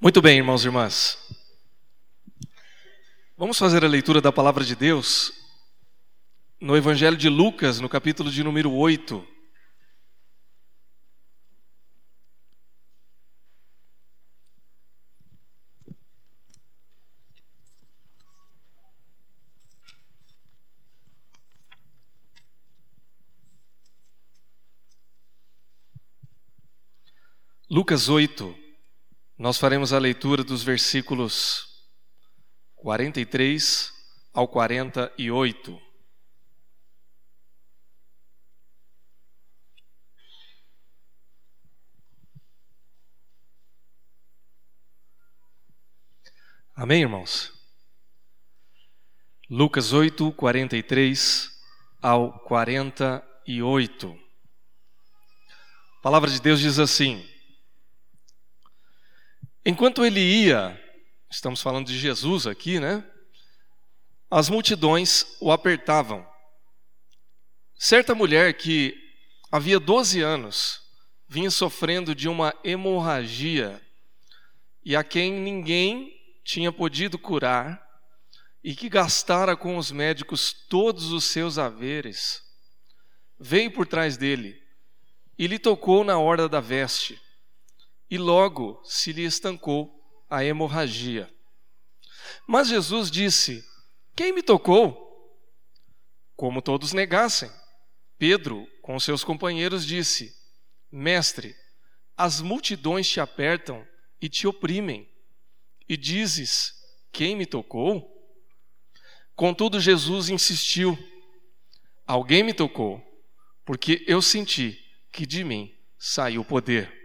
Muito 0.00 0.20
bem, 0.20 0.38
irmãos 0.38 0.62
e 0.64 0.66
irmãs. 0.66 1.18
Vamos 3.36 3.58
fazer 3.58 3.84
a 3.84 3.88
leitura 3.88 4.20
da 4.20 4.32
palavra 4.32 4.64
de 4.64 4.74
Deus 4.74 5.32
no 6.60 6.76
Evangelho 6.76 7.16
de 7.16 7.28
Lucas, 7.28 7.80
no 7.80 7.88
capítulo 7.88 8.30
de 8.30 8.42
número 8.42 8.72
8. 8.72 9.26
Lucas 27.70 28.08
8, 28.08 28.63
nós 29.44 29.58
faremos 29.58 29.92
a 29.92 29.98
leitura 29.98 30.42
dos 30.42 30.62
versículos 30.62 31.66
43 32.76 33.92
ao 34.32 34.48
48. 34.48 35.82
Amém, 46.74 47.02
irmãos? 47.02 47.52
Lucas 49.50 49.92
8, 49.92 50.32
43 50.32 51.50
ao 52.00 52.38
48. 52.44 54.18
A 55.98 56.02
palavra 56.02 56.30
de 56.30 56.40
Deus 56.40 56.60
diz 56.60 56.78
assim: 56.78 57.33
Enquanto 59.66 60.04
ele 60.04 60.20
ia, 60.20 60.78
estamos 61.30 61.62
falando 61.62 61.86
de 61.86 61.98
Jesus 61.98 62.46
aqui, 62.46 62.78
né? 62.78 63.02
As 64.30 64.50
multidões 64.50 65.24
o 65.40 65.50
apertavam. 65.50 66.26
Certa 67.74 68.14
mulher 68.14 68.52
que 68.58 68.94
havia 69.50 69.80
12 69.80 70.20
anos 70.20 70.82
vinha 71.26 71.50
sofrendo 71.50 72.14
de 72.14 72.28
uma 72.28 72.54
hemorragia 72.62 73.80
e 74.84 74.94
a 74.94 75.02
quem 75.02 75.32
ninguém 75.32 76.12
tinha 76.44 76.70
podido 76.70 77.18
curar 77.18 77.82
e 78.62 78.74
que 78.74 78.90
gastara 78.90 79.56
com 79.56 79.78
os 79.78 79.90
médicos 79.90 80.52
todos 80.52 81.10
os 81.10 81.24
seus 81.24 81.56
haveres, 81.56 82.42
veio 83.40 83.70
por 83.70 83.86
trás 83.86 84.18
dele 84.18 84.62
e 85.38 85.46
lhe 85.46 85.58
tocou 85.58 86.04
na 86.04 86.18
orla 86.18 86.50
da 86.50 86.60
veste 86.60 87.23
e 88.10 88.18
logo 88.18 88.80
se 88.84 89.12
lhe 89.12 89.24
estancou 89.24 90.04
a 90.28 90.44
hemorragia. 90.44 91.32
Mas 92.46 92.68
Jesus 92.68 93.10
disse: 93.10 93.64
Quem 94.14 94.32
me 94.32 94.42
tocou? 94.42 95.02
Como 96.36 96.60
todos 96.60 96.92
negassem. 96.92 97.50
Pedro, 98.18 98.66
com 98.82 98.98
seus 98.98 99.24
companheiros, 99.24 99.86
disse: 99.86 100.34
Mestre, 100.90 101.54
as 102.16 102.40
multidões 102.40 103.08
te 103.08 103.20
apertam 103.20 103.86
e 104.20 104.28
te 104.28 104.46
oprimem, 104.46 105.08
e 105.88 105.96
dizes: 105.96 106.74
Quem 107.12 107.36
me 107.36 107.46
tocou? 107.46 108.10
Contudo, 109.34 109.80
Jesus 109.80 110.28
insistiu: 110.28 110.96
Alguém 112.06 112.42
me 112.42 112.54
tocou, 112.54 113.02
porque 113.64 114.04
eu 114.06 114.22
senti 114.22 114.78
que 115.10 115.26
de 115.26 115.42
mim 115.42 115.74
saiu 115.98 116.42
o 116.42 116.44
poder. 116.44 117.03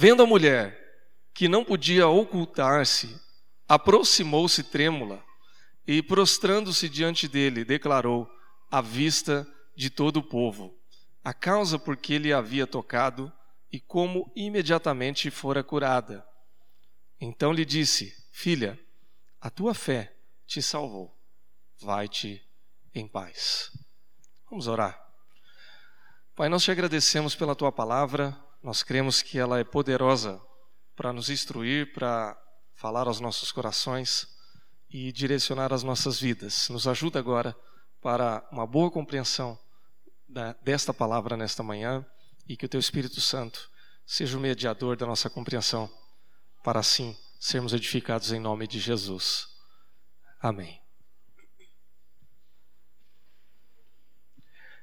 Vendo 0.00 0.22
a 0.22 0.26
mulher 0.26 0.78
que 1.34 1.48
não 1.48 1.64
podia 1.64 2.06
ocultar-se, 2.06 3.20
aproximou-se 3.66 4.62
trêmula 4.62 5.20
e, 5.84 6.00
prostrando-se 6.00 6.88
diante 6.88 7.26
dele, 7.26 7.64
declarou 7.64 8.30
à 8.70 8.80
vista 8.80 9.44
de 9.74 9.90
todo 9.90 10.18
o 10.18 10.22
povo 10.22 10.72
a 11.24 11.34
causa 11.34 11.80
por 11.80 11.96
que 11.96 12.14
ele 12.14 12.32
havia 12.32 12.64
tocado 12.64 13.32
e 13.72 13.80
como 13.80 14.32
imediatamente 14.36 15.32
fora 15.32 15.64
curada. 15.64 16.24
Então 17.20 17.52
lhe 17.52 17.64
disse: 17.64 18.14
Filha, 18.30 18.78
a 19.40 19.50
tua 19.50 19.74
fé 19.74 20.16
te 20.46 20.62
salvou. 20.62 21.12
Vai-te 21.80 22.40
em 22.94 23.08
paz. 23.08 23.72
Vamos 24.48 24.68
orar. 24.68 24.96
Pai, 26.36 26.48
nós 26.48 26.62
te 26.62 26.70
agradecemos 26.70 27.34
pela 27.34 27.56
tua 27.56 27.72
palavra 27.72 28.46
nós 28.62 28.82
cremos 28.82 29.22
que 29.22 29.38
ela 29.38 29.58
é 29.58 29.64
poderosa 29.64 30.40
para 30.96 31.12
nos 31.12 31.30
instruir, 31.30 31.92
para 31.92 32.36
falar 32.74 33.06
aos 33.06 33.20
nossos 33.20 33.52
corações 33.52 34.26
e 34.90 35.12
direcionar 35.12 35.72
as 35.72 35.82
nossas 35.82 36.20
vidas. 36.20 36.68
Nos 36.68 36.86
ajuda 36.88 37.18
agora 37.18 37.56
para 38.00 38.46
uma 38.50 38.66
boa 38.66 38.90
compreensão 38.90 39.58
desta 40.62 40.92
palavra 40.92 41.36
nesta 41.36 41.62
manhã 41.62 42.04
e 42.48 42.56
que 42.56 42.66
o 42.66 42.68
Teu 42.68 42.80
Espírito 42.80 43.20
Santo 43.20 43.70
seja 44.06 44.36
o 44.36 44.40
mediador 44.40 44.96
da 44.96 45.06
nossa 45.06 45.28
compreensão, 45.28 45.90
para 46.64 46.80
assim 46.80 47.16
sermos 47.38 47.72
edificados 47.72 48.32
em 48.32 48.40
nome 48.40 48.66
de 48.66 48.78
Jesus. 48.78 49.46
Amém. 50.40 50.80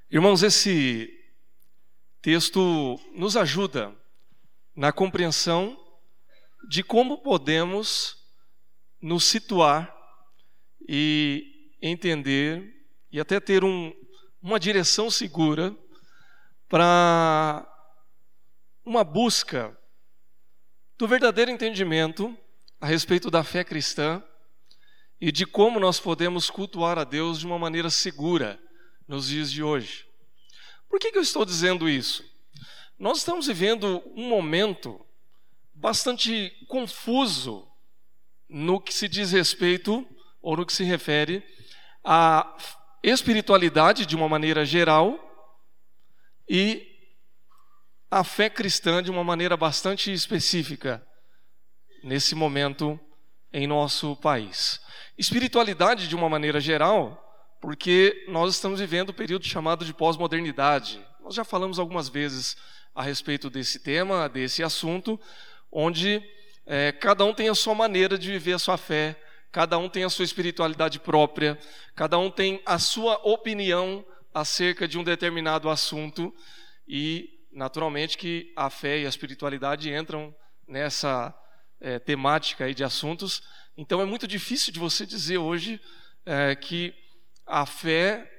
Irmãos, 0.10 0.44
esse 0.44 1.15
texto 2.26 3.00
nos 3.14 3.38
ajuda 3.38 3.96
na 4.76 4.92
compreensão 4.92 5.80
de 6.68 6.84
como 6.84 7.22
podemos 7.22 8.18
nos 9.00 9.26
situar 9.26 9.96
e 10.90 11.78
entender 11.80 12.68
e 13.12 13.20
até 13.20 13.40
ter 13.40 13.64
um, 13.64 13.94
uma 14.42 14.60
direção 14.60 15.12
segura 15.12 15.78
para 16.68 17.64
uma 18.84 19.04
busca 19.04 19.80
do 20.98 21.08
verdadeiro 21.08 21.52
entendimento 21.52 22.36
a 22.82 22.88
respeito 22.88 23.30
da 23.30 23.44
fé 23.44 23.64
cristã 23.64 24.24
e 25.22 25.32
de 25.32 25.46
como 25.46 25.80
nós 25.80 26.00
podemos 26.00 26.50
cultuar 26.50 26.98
a 26.98 27.04
Deus 27.04 27.38
de 27.38 27.46
uma 27.46 27.60
maneira 27.60 27.92
segura 27.92 28.60
nos 29.08 29.28
dias 29.28 29.52
de 29.52 29.62
hoje. 29.62 30.05
Por 30.96 31.00
que, 31.02 31.12
que 31.12 31.18
eu 31.18 31.22
estou 31.22 31.44
dizendo 31.44 31.90
isso? 31.90 32.24
Nós 32.98 33.18
estamos 33.18 33.48
vivendo 33.48 34.02
um 34.16 34.30
momento 34.30 35.06
bastante 35.74 36.52
confuso 36.70 37.68
no 38.48 38.80
que 38.80 38.94
se 38.94 39.10
diz 39.10 39.34
respeito, 39.34 40.08
ou 40.42 40.56
no 40.56 40.66
que 40.66 40.72
se 40.72 40.86
refere 40.86 41.44
à 42.02 42.56
espiritualidade 43.04 44.06
de 44.06 44.16
uma 44.16 44.30
maneira 44.30 44.64
geral 44.64 45.20
e 46.48 46.88
a 48.10 48.24
fé 48.24 48.50
cristã 48.50 49.04
de 49.04 49.12
uma 49.12 49.22
maneira 49.22 49.58
bastante 49.58 50.14
específica 50.14 51.06
nesse 52.06 52.34
momento 52.36 52.98
em 53.52 53.68
nosso 53.68 54.16
país. 54.16 54.80
Espiritualidade 55.18 56.08
de 56.08 56.16
uma 56.16 56.30
maneira 56.30 56.62
geral 56.62 57.25
porque 57.66 58.24
nós 58.28 58.54
estamos 58.54 58.80
vivendo 58.80 59.10
o 59.10 59.12
um 59.12 59.16
período 59.16 59.44
chamado 59.44 59.84
de 59.84 59.92
pós-modernidade. 59.92 61.04
Nós 61.20 61.34
já 61.34 61.44
falamos 61.44 61.80
algumas 61.80 62.08
vezes 62.08 62.56
a 62.94 63.02
respeito 63.02 63.50
desse 63.50 63.80
tema, 63.80 64.30
desse 64.30 64.62
assunto, 64.62 65.20
onde 65.72 66.22
é, 66.64 66.92
cada 66.92 67.26
um 67.26 67.34
tem 67.34 67.50
a 67.50 67.56
sua 67.56 67.74
maneira 67.74 68.20
de 68.20 68.32
viver 68.32 68.54
a 68.54 68.60
sua 68.60 68.78
fé, 68.78 69.20
cada 69.52 69.80
um 69.80 69.90
tem 69.90 70.04
a 70.04 70.12
sua 70.12 70.24
espiritualidade 70.24 71.00
própria, 71.00 71.58
cada 71.96 72.20
um 72.20 72.30
tem 72.30 72.62
a 72.68 72.78
sua 72.78 73.16
opinião 73.24 74.06
acerca 74.32 74.88
de 74.88 75.00
um 75.00 75.04
determinado 75.04 75.68
assunto 75.68 76.32
e, 76.88 77.48
naturalmente, 77.52 78.16
que 78.16 78.54
a 78.56 78.70
fé 78.70 79.00
e 79.00 79.08
a 79.08 79.10
espiritualidade 79.10 79.92
entram 79.92 80.36
nessa 80.68 81.34
é, 81.82 81.98
temática 81.98 82.66
aí 82.66 82.76
de 82.76 82.84
assuntos. 82.84 83.42
Então, 83.76 84.00
é 84.02 84.06
muito 84.06 84.28
difícil 84.28 84.72
de 84.72 84.78
você 84.78 85.04
dizer 85.04 85.40
hoje 85.40 85.82
é, 86.28 86.56
que 86.56 86.94
a 87.46 87.66
fé 87.66 88.32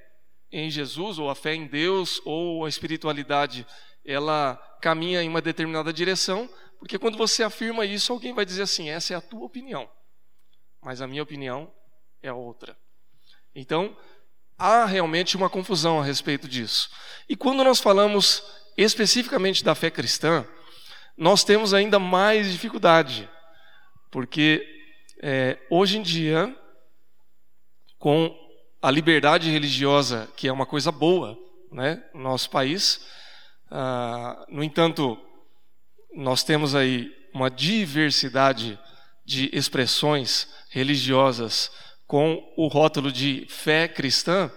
em 0.51 0.71
Jesus, 0.71 1.19
ou 1.19 1.29
a 1.29 1.35
fé 1.35 1.55
em 1.55 1.67
Deus, 1.67 2.21
ou 2.25 2.65
a 2.65 2.69
espiritualidade, 2.69 3.67
ela 4.05 4.57
caminha 4.81 5.23
em 5.23 5.29
uma 5.29 5.41
determinada 5.41 5.93
direção, 5.93 6.49
porque 6.79 6.99
quando 6.99 7.19
você 7.19 7.43
afirma 7.43 7.85
isso, 7.85 8.13
alguém 8.13 8.33
vai 8.33 8.45
dizer 8.45 8.63
assim: 8.63 8.89
essa 8.89 9.15
é 9.15 9.17
a 9.17 9.21
tua 9.21 9.45
opinião, 9.45 9.91
mas 10.83 11.01
a 11.01 11.07
minha 11.07 11.23
opinião 11.23 11.73
é 12.23 12.33
outra. 12.33 12.77
Então, 13.55 13.97
há 14.59 14.85
realmente 14.85 15.37
uma 15.37 15.51
confusão 15.51 16.01
a 16.01 16.05
respeito 16.05 16.49
disso. 16.49 16.91
E 17.29 17.37
quando 17.37 17.65
nós 17.65 17.81
falamos 17.81 18.43
especificamente 18.77 19.65
da 19.65 19.75
fé 19.75 19.91
cristã, 19.91 20.47
nós 21.17 21.43
temos 21.43 21.73
ainda 21.73 21.99
mais 21.99 22.53
dificuldade, 22.53 23.29
porque 24.11 24.65
é, 25.23 25.59
hoje 25.71 25.99
em 25.99 26.03
dia, 26.03 26.55
com 27.99 28.46
a 28.87 28.91
liberdade 28.93 29.51
religiosa, 29.51 30.29
que 30.37 30.47
é 30.47 30.53
uma 30.53 30.65
coisa 30.65 30.93
boa 30.93 31.37
né, 31.73 32.01
no 32.15 32.23
nosso 32.23 32.49
país. 32.49 33.05
Ah, 33.69 34.47
no 34.49 34.63
entanto, 34.63 35.19
nós 36.15 36.45
temos 36.45 36.73
aí 36.73 37.11
uma 37.35 37.51
diversidade 37.51 38.79
de 39.25 39.51
expressões 39.53 40.49
religiosas 40.71 41.69
com 42.07 42.41
o 42.57 42.69
rótulo 42.69 43.11
de 43.11 43.45
fé 43.49 43.89
cristã, 43.89 44.53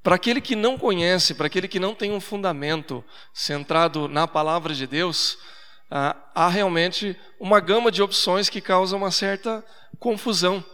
para 0.00 0.14
aquele 0.14 0.40
que 0.40 0.54
não 0.54 0.78
conhece, 0.78 1.34
para 1.34 1.48
aquele 1.48 1.66
que 1.66 1.80
não 1.80 1.92
tem 1.92 2.12
um 2.12 2.20
fundamento 2.20 3.04
centrado 3.34 4.06
na 4.06 4.28
palavra 4.28 4.72
de 4.72 4.86
Deus, 4.86 5.36
ah, 5.90 6.16
há 6.36 6.48
realmente 6.48 7.16
uma 7.40 7.58
gama 7.58 7.90
de 7.90 8.00
opções 8.00 8.48
que 8.48 8.60
causa 8.60 8.96
uma 8.96 9.10
certa 9.10 9.64
confusão. 9.98 10.64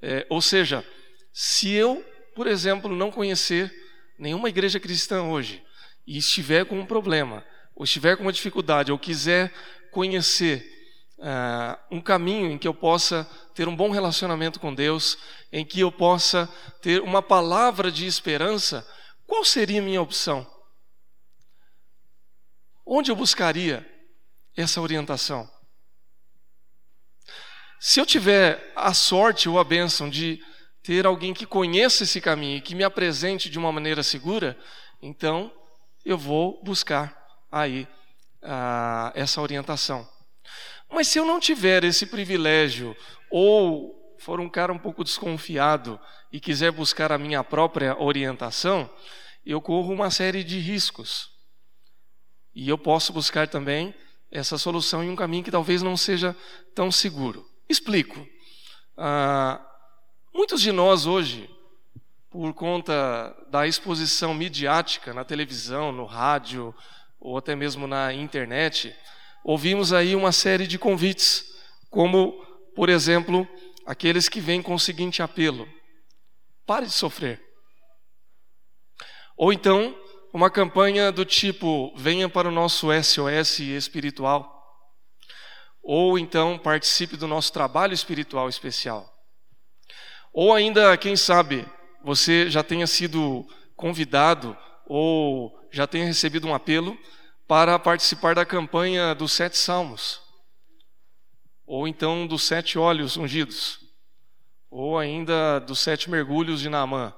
É, 0.00 0.24
ou 0.30 0.40
seja, 0.40 0.84
se 1.32 1.72
eu, 1.72 2.04
por 2.40 2.46
exemplo, 2.46 2.96
não 2.96 3.10
conhecer 3.10 3.70
nenhuma 4.18 4.48
igreja 4.48 4.80
cristã 4.80 5.24
hoje 5.24 5.62
e 6.06 6.16
estiver 6.16 6.64
com 6.64 6.80
um 6.80 6.86
problema, 6.86 7.44
ou 7.76 7.84
estiver 7.84 8.16
com 8.16 8.22
uma 8.22 8.32
dificuldade, 8.32 8.90
ou 8.90 8.98
quiser 8.98 9.52
conhecer 9.90 10.64
uh, 11.18 11.94
um 11.94 12.00
caminho 12.00 12.50
em 12.50 12.56
que 12.56 12.66
eu 12.66 12.72
possa 12.72 13.24
ter 13.54 13.68
um 13.68 13.76
bom 13.76 13.90
relacionamento 13.90 14.58
com 14.58 14.74
Deus, 14.74 15.18
em 15.52 15.66
que 15.66 15.80
eu 15.80 15.92
possa 15.92 16.48
ter 16.80 17.02
uma 17.02 17.20
palavra 17.20 17.92
de 17.92 18.06
esperança, 18.06 18.88
qual 19.26 19.44
seria 19.44 19.82
a 19.82 19.84
minha 19.84 20.00
opção? 20.00 20.50
Onde 22.86 23.10
eu 23.10 23.16
buscaria 23.16 23.86
essa 24.56 24.80
orientação? 24.80 25.46
Se 27.78 28.00
eu 28.00 28.06
tiver 28.06 28.72
a 28.74 28.94
sorte 28.94 29.46
ou 29.46 29.58
a 29.58 29.62
bênção 29.62 30.08
de 30.08 30.42
ter 30.82 31.06
alguém 31.06 31.34
que 31.34 31.46
conheça 31.46 32.04
esse 32.04 32.20
caminho 32.20 32.58
e 32.58 32.60
que 32.60 32.74
me 32.74 32.84
apresente 32.84 33.50
de 33.50 33.58
uma 33.58 33.70
maneira 33.70 34.02
segura, 34.02 34.58
então 35.02 35.52
eu 36.04 36.16
vou 36.16 36.62
buscar 36.62 37.16
aí 37.50 37.86
ah, 38.42 39.12
essa 39.14 39.40
orientação. 39.40 40.08
Mas 40.90 41.08
se 41.08 41.18
eu 41.18 41.24
não 41.24 41.38
tiver 41.38 41.84
esse 41.84 42.06
privilégio, 42.06 42.96
ou 43.30 44.14
for 44.18 44.40
um 44.40 44.48
cara 44.48 44.72
um 44.72 44.78
pouco 44.78 45.04
desconfiado 45.04 46.00
e 46.32 46.40
quiser 46.40 46.72
buscar 46.72 47.12
a 47.12 47.18
minha 47.18 47.44
própria 47.44 48.00
orientação, 48.00 48.90
eu 49.44 49.60
corro 49.60 49.92
uma 49.92 50.10
série 50.10 50.42
de 50.42 50.58
riscos. 50.58 51.30
E 52.54 52.68
eu 52.68 52.76
posso 52.76 53.12
buscar 53.12 53.48
também 53.48 53.94
essa 54.30 54.58
solução 54.58 55.02
em 55.02 55.10
um 55.10 55.16
caminho 55.16 55.44
que 55.44 55.50
talvez 55.50 55.82
não 55.82 55.96
seja 55.96 56.36
tão 56.74 56.90
seguro. 56.90 57.46
Explico. 57.68 58.26
Ah, 58.96 59.64
muitos 60.32 60.60
de 60.60 60.72
nós 60.72 61.06
hoje, 61.06 61.48
por 62.30 62.54
conta 62.54 63.36
da 63.50 63.66
exposição 63.66 64.32
midiática 64.32 65.12
na 65.12 65.24
televisão, 65.24 65.90
no 65.90 66.04
rádio 66.04 66.74
ou 67.18 67.36
até 67.36 67.56
mesmo 67.56 67.86
na 67.86 68.12
internet, 68.12 68.94
ouvimos 69.44 69.92
aí 69.92 70.14
uma 70.14 70.32
série 70.32 70.66
de 70.66 70.78
convites, 70.78 71.44
como, 71.90 72.32
por 72.74 72.88
exemplo, 72.88 73.46
aqueles 73.84 74.28
que 74.28 74.40
vêm 74.40 74.62
com 74.62 74.74
o 74.74 74.78
seguinte 74.78 75.22
apelo: 75.22 75.68
pare 76.64 76.86
de 76.86 76.92
sofrer. 76.92 77.42
Ou 79.36 79.52
então, 79.52 79.98
uma 80.32 80.50
campanha 80.50 81.10
do 81.10 81.24
tipo: 81.24 81.92
venha 81.96 82.28
para 82.28 82.48
o 82.48 82.52
nosso 82.52 82.88
SOS 83.02 83.58
espiritual. 83.60 84.58
Ou 85.82 86.18
então, 86.18 86.58
participe 86.58 87.16
do 87.16 87.26
nosso 87.26 87.52
trabalho 87.52 87.94
espiritual 87.94 88.48
especial. 88.48 89.09
Ou 90.32 90.54
ainda, 90.54 90.96
quem 90.96 91.16
sabe, 91.16 91.66
você 92.02 92.48
já 92.48 92.62
tenha 92.62 92.86
sido 92.86 93.46
convidado 93.76 94.56
ou 94.86 95.58
já 95.70 95.86
tenha 95.86 96.04
recebido 96.04 96.46
um 96.46 96.54
apelo 96.54 96.98
para 97.46 97.78
participar 97.78 98.34
da 98.34 98.44
campanha 98.44 99.14
dos 99.14 99.32
sete 99.32 99.58
salmos, 99.58 100.20
ou 101.66 101.88
então 101.88 102.26
dos 102.26 102.44
sete 102.44 102.78
óleos 102.78 103.16
ungidos, 103.16 103.80
ou 104.70 104.98
ainda 104.98 105.58
dos 105.58 105.80
sete 105.80 106.08
mergulhos 106.08 106.60
de 106.60 106.68
Naamã, 106.68 107.12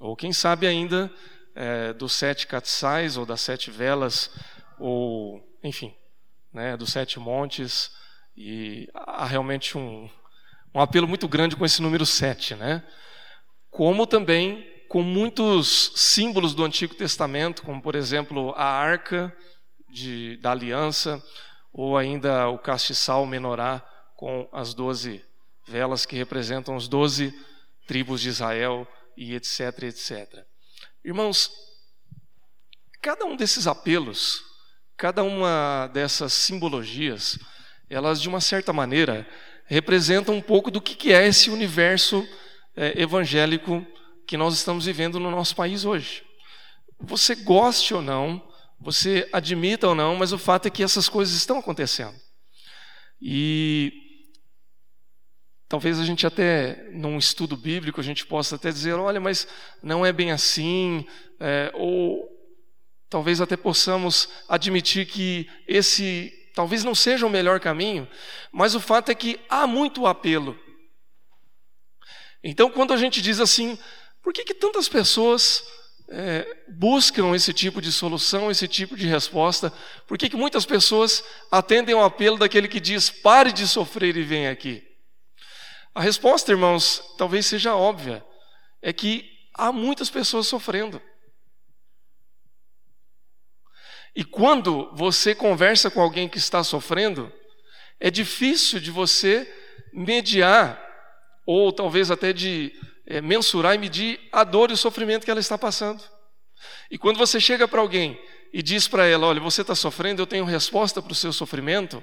ou 0.00 0.16
quem 0.16 0.32
sabe 0.32 0.66
ainda 0.66 1.12
é, 1.54 1.92
dos 1.92 2.12
sete 2.12 2.46
catsais, 2.46 3.16
ou 3.16 3.24
das 3.24 3.40
sete 3.40 3.70
velas, 3.70 4.30
ou 4.78 5.40
enfim, 5.62 5.94
né, 6.52 6.76
dos 6.76 6.90
sete 6.90 7.20
montes, 7.20 7.90
e 8.36 8.88
há 8.94 9.26
realmente 9.26 9.78
um, 9.78 10.10
um 10.74 10.80
apelo 10.80 11.06
muito 11.06 11.28
grande 11.28 11.56
com 11.56 11.64
esse 11.64 11.82
número 11.82 12.06
sete, 12.06 12.54
né? 12.54 12.82
Como 13.70 14.06
também 14.06 14.66
com 14.88 15.02
muitos 15.02 15.92
símbolos 15.94 16.54
do 16.54 16.64
Antigo 16.64 16.94
Testamento, 16.94 17.62
como 17.62 17.80
por 17.80 17.94
exemplo 17.94 18.52
a 18.56 18.64
arca 18.64 19.34
de, 19.88 20.36
da 20.38 20.50
aliança, 20.50 21.22
ou 21.72 21.96
ainda 21.96 22.48
o 22.48 22.58
castiçal 22.58 23.24
menorá 23.24 23.82
com 24.16 24.48
as 24.52 24.74
doze 24.74 25.24
velas 25.66 26.04
que 26.04 26.16
representam 26.16 26.76
os 26.76 26.88
doze 26.88 27.34
tribos 27.86 28.20
de 28.20 28.28
Israel 28.28 28.86
e 29.16 29.34
etc, 29.34 29.82
etc. 29.84 30.44
Irmãos, 31.04 31.50
cada 33.00 33.24
um 33.24 33.36
desses 33.36 33.66
apelos, 33.66 34.42
cada 34.96 35.22
uma 35.22 35.88
dessas 35.88 36.32
simbologias, 36.32 37.38
elas 37.88 38.20
de 38.20 38.28
uma 38.28 38.40
certa 38.40 38.72
maneira 38.72 39.26
representam 39.66 40.34
um 40.34 40.42
pouco 40.42 40.70
do 40.70 40.80
que 40.80 41.12
é 41.12 41.26
esse 41.26 41.50
universo 41.50 42.26
é, 42.76 43.00
evangélico 43.00 43.86
que 44.26 44.36
nós 44.36 44.54
estamos 44.54 44.86
vivendo 44.86 45.18
no 45.18 45.30
nosso 45.30 45.54
país 45.54 45.84
hoje. 45.84 46.22
Você 47.00 47.34
goste 47.34 47.94
ou 47.94 48.02
não, 48.02 48.42
você 48.80 49.28
admita 49.32 49.88
ou 49.88 49.94
não, 49.94 50.16
mas 50.16 50.32
o 50.32 50.38
fato 50.38 50.66
é 50.66 50.70
que 50.70 50.82
essas 50.82 51.08
coisas 51.08 51.34
estão 51.34 51.58
acontecendo. 51.58 52.14
E 53.20 53.92
talvez 55.68 55.98
a 55.98 56.04
gente 56.04 56.26
até, 56.26 56.88
num 56.92 57.16
estudo 57.16 57.56
bíblico, 57.56 58.00
a 58.00 58.04
gente 58.04 58.26
possa 58.26 58.56
até 58.56 58.70
dizer, 58.70 58.94
olha, 58.94 59.20
mas 59.20 59.46
não 59.82 60.04
é 60.04 60.12
bem 60.12 60.32
assim, 60.32 61.06
é, 61.40 61.70
ou 61.74 62.28
talvez 63.08 63.40
até 63.40 63.56
possamos 63.56 64.28
admitir 64.48 65.06
que 65.06 65.48
esse 65.68 66.32
talvez 66.54 66.84
não 66.84 66.94
seja 66.94 67.26
o 67.26 67.30
melhor 67.30 67.60
caminho, 67.60 68.08
mas 68.50 68.74
o 68.74 68.80
fato 68.80 69.10
é 69.10 69.14
que 69.14 69.40
há 69.48 69.66
muito 69.66 70.06
apelo. 70.06 70.58
Então, 72.42 72.70
quando 72.70 72.92
a 72.92 72.96
gente 72.96 73.22
diz 73.22 73.40
assim, 73.40 73.78
por 74.22 74.32
que, 74.32 74.44
que 74.44 74.54
tantas 74.54 74.88
pessoas 74.88 75.64
é, 76.08 76.46
buscam 76.68 77.34
esse 77.34 77.52
tipo 77.52 77.80
de 77.80 77.92
solução, 77.92 78.50
esse 78.50 78.68
tipo 78.68 78.96
de 78.96 79.06
resposta? 79.06 79.72
Por 80.06 80.18
que, 80.18 80.28
que 80.28 80.36
muitas 80.36 80.66
pessoas 80.66 81.24
atendem 81.50 81.94
ao 81.94 82.04
apelo 82.04 82.38
daquele 82.38 82.68
que 82.68 82.80
diz: 82.80 83.10
pare 83.10 83.52
de 83.52 83.66
sofrer 83.66 84.16
e 84.16 84.22
vem 84.22 84.48
aqui? 84.48 84.82
A 85.94 86.00
resposta, 86.00 86.50
irmãos, 86.50 87.02
talvez 87.16 87.46
seja 87.46 87.74
óbvia: 87.74 88.24
é 88.80 88.92
que 88.92 89.28
há 89.54 89.72
muitas 89.72 90.10
pessoas 90.10 90.46
sofrendo. 90.46 91.00
E 94.14 94.24
quando 94.24 94.90
você 94.94 95.34
conversa 95.34 95.90
com 95.90 96.00
alguém 96.00 96.28
que 96.28 96.38
está 96.38 96.62
sofrendo, 96.62 97.32
é 97.98 98.10
difícil 98.10 98.78
de 98.78 98.90
você 98.90 99.50
mediar, 99.92 100.80
ou 101.46 101.72
talvez 101.72 102.10
até 102.10 102.32
de 102.32 102.72
é, 103.06 103.20
mensurar 103.20 103.74
e 103.74 103.78
medir 103.78 104.20
a 104.30 104.44
dor 104.44 104.70
e 104.70 104.74
o 104.74 104.76
sofrimento 104.76 105.24
que 105.24 105.30
ela 105.30 105.40
está 105.40 105.56
passando. 105.56 106.02
E 106.90 106.98
quando 106.98 107.16
você 107.16 107.40
chega 107.40 107.66
para 107.66 107.80
alguém 107.80 108.20
e 108.52 108.62
diz 108.62 108.86
para 108.86 109.06
ela: 109.06 109.26
Olha, 109.26 109.40
você 109.40 109.62
está 109.62 109.74
sofrendo, 109.74 110.20
eu 110.20 110.26
tenho 110.26 110.44
resposta 110.44 111.00
para 111.00 111.12
o 111.12 111.16
seu 111.16 111.32
sofrimento. 111.32 112.02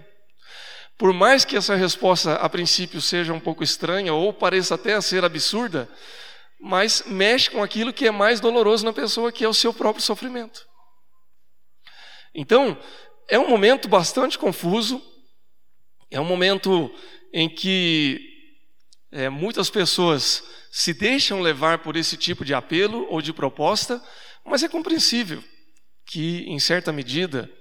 Por 0.98 1.14
mais 1.14 1.46
que 1.46 1.56
essa 1.56 1.76
resposta 1.76 2.34
a 2.36 2.50
princípio 2.50 3.00
seja 3.00 3.32
um 3.32 3.40
pouco 3.40 3.64
estranha 3.64 4.14
ou 4.14 4.34
pareça 4.34 4.76
até 4.76 5.00
ser 5.00 5.24
absurda, 5.24 5.88
mas 6.60 7.04
mexe 7.08 7.50
com 7.50 7.64
aquilo 7.64 7.94
que 7.94 8.08
é 8.08 8.12
mais 8.12 8.42
doloroso 8.42 8.84
na 8.84 8.92
pessoa, 8.92 9.32
que 9.32 9.46
é 9.46 9.48
o 9.48 9.54
seu 9.54 9.74
próprio 9.74 10.04
sofrimento. 10.04 10.69
Então, 12.40 12.82
é 13.28 13.38
um 13.38 13.50
momento 13.50 13.90
bastante 13.90 14.40
confuso, 14.40 15.02
é 16.10 16.22
um 16.22 16.26
momento 16.26 16.90
em 17.34 17.50
que 17.50 18.18
é, 19.12 19.28
muitas 19.28 19.70
pessoas 19.70 20.42
se 20.72 20.94
deixam 20.94 21.42
levar 21.42 21.80
por 21.80 21.98
esse 21.98 22.16
tipo 22.16 22.46
de 22.46 22.54
apelo 22.54 23.06
ou 23.10 23.22
de 23.22 23.34
proposta, 23.34 24.02
mas 24.46 24.64
é 24.64 24.70
compreensível 24.70 25.44
que, 26.06 26.46
em 26.48 26.58
certa 26.60 26.94
medida, 26.94 27.52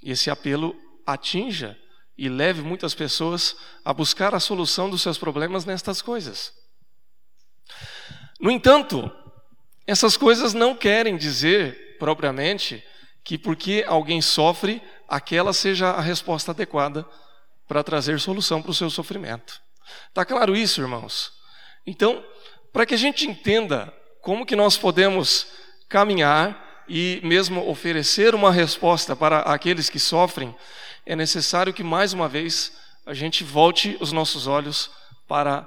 esse 0.00 0.30
apelo 0.30 0.76
atinja 1.04 1.76
e 2.16 2.28
leve 2.28 2.62
muitas 2.62 2.94
pessoas 2.94 3.56
a 3.84 3.92
buscar 3.92 4.32
a 4.32 4.38
solução 4.38 4.88
dos 4.88 5.02
seus 5.02 5.18
problemas 5.18 5.64
nestas 5.64 6.00
coisas. 6.00 6.52
No 8.40 8.48
entanto, 8.48 9.10
essas 9.88 10.16
coisas 10.16 10.54
não 10.54 10.72
querem 10.72 11.16
dizer 11.16 11.96
propriamente 11.98 12.80
que 13.24 13.38
porque 13.38 13.84
alguém 13.86 14.20
sofre, 14.20 14.82
aquela 15.08 15.52
seja 15.52 15.90
a 15.90 16.00
resposta 16.00 16.50
adequada 16.50 17.06
para 17.68 17.82
trazer 17.82 18.18
solução 18.20 18.60
para 18.60 18.70
o 18.70 18.74
seu 18.74 18.90
sofrimento. 18.90 19.60
Está 20.08 20.24
claro 20.24 20.56
isso, 20.56 20.80
irmãos? 20.80 21.32
Então, 21.86 22.24
para 22.72 22.86
que 22.86 22.94
a 22.94 22.98
gente 22.98 23.26
entenda 23.26 23.92
como 24.20 24.46
que 24.46 24.56
nós 24.56 24.76
podemos 24.76 25.46
caminhar 25.88 26.84
e 26.88 27.20
mesmo 27.22 27.68
oferecer 27.68 28.34
uma 28.34 28.50
resposta 28.50 29.14
para 29.14 29.40
aqueles 29.40 29.88
que 29.88 29.98
sofrem, 29.98 30.54
é 31.04 31.16
necessário 31.16 31.72
que 31.72 31.82
mais 31.82 32.12
uma 32.12 32.28
vez 32.28 32.72
a 33.04 33.14
gente 33.14 33.42
volte 33.42 33.96
os 34.00 34.12
nossos 34.12 34.46
olhos 34.46 34.90
para 35.26 35.66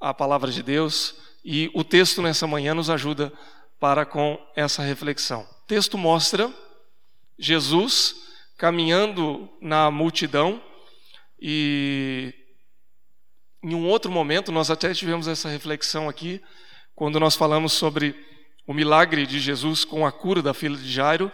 a 0.00 0.14
palavra 0.14 0.50
de 0.50 0.62
Deus 0.62 1.14
e 1.44 1.70
o 1.74 1.82
texto 1.82 2.22
nessa 2.22 2.46
manhã 2.46 2.74
nos 2.74 2.90
ajuda 2.90 3.32
para 3.80 4.04
com 4.04 4.38
essa 4.54 4.82
reflexão. 4.82 5.42
O 5.42 5.66
texto 5.66 5.98
mostra 5.98 6.52
Jesus 7.38 8.16
caminhando 8.56 9.48
na 9.60 9.90
multidão 9.90 10.62
e 11.40 12.34
em 13.62 13.74
um 13.74 13.86
outro 13.86 14.10
momento 14.10 14.50
nós 14.50 14.70
até 14.70 14.92
tivemos 14.92 15.28
essa 15.28 15.48
reflexão 15.48 16.08
aqui 16.08 16.42
quando 16.94 17.20
nós 17.20 17.36
falamos 17.36 17.72
sobre 17.72 18.14
o 18.66 18.74
milagre 18.74 19.26
de 19.26 19.38
Jesus 19.38 19.84
com 19.84 20.04
a 20.04 20.12
cura 20.12 20.42
da 20.42 20.52
filha 20.52 20.76
de 20.76 20.90
Jairo. 20.90 21.30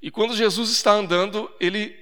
E 0.00 0.10
quando 0.10 0.34
Jesus 0.34 0.70
está 0.70 0.92
andando, 0.92 1.50
ele 1.60 1.94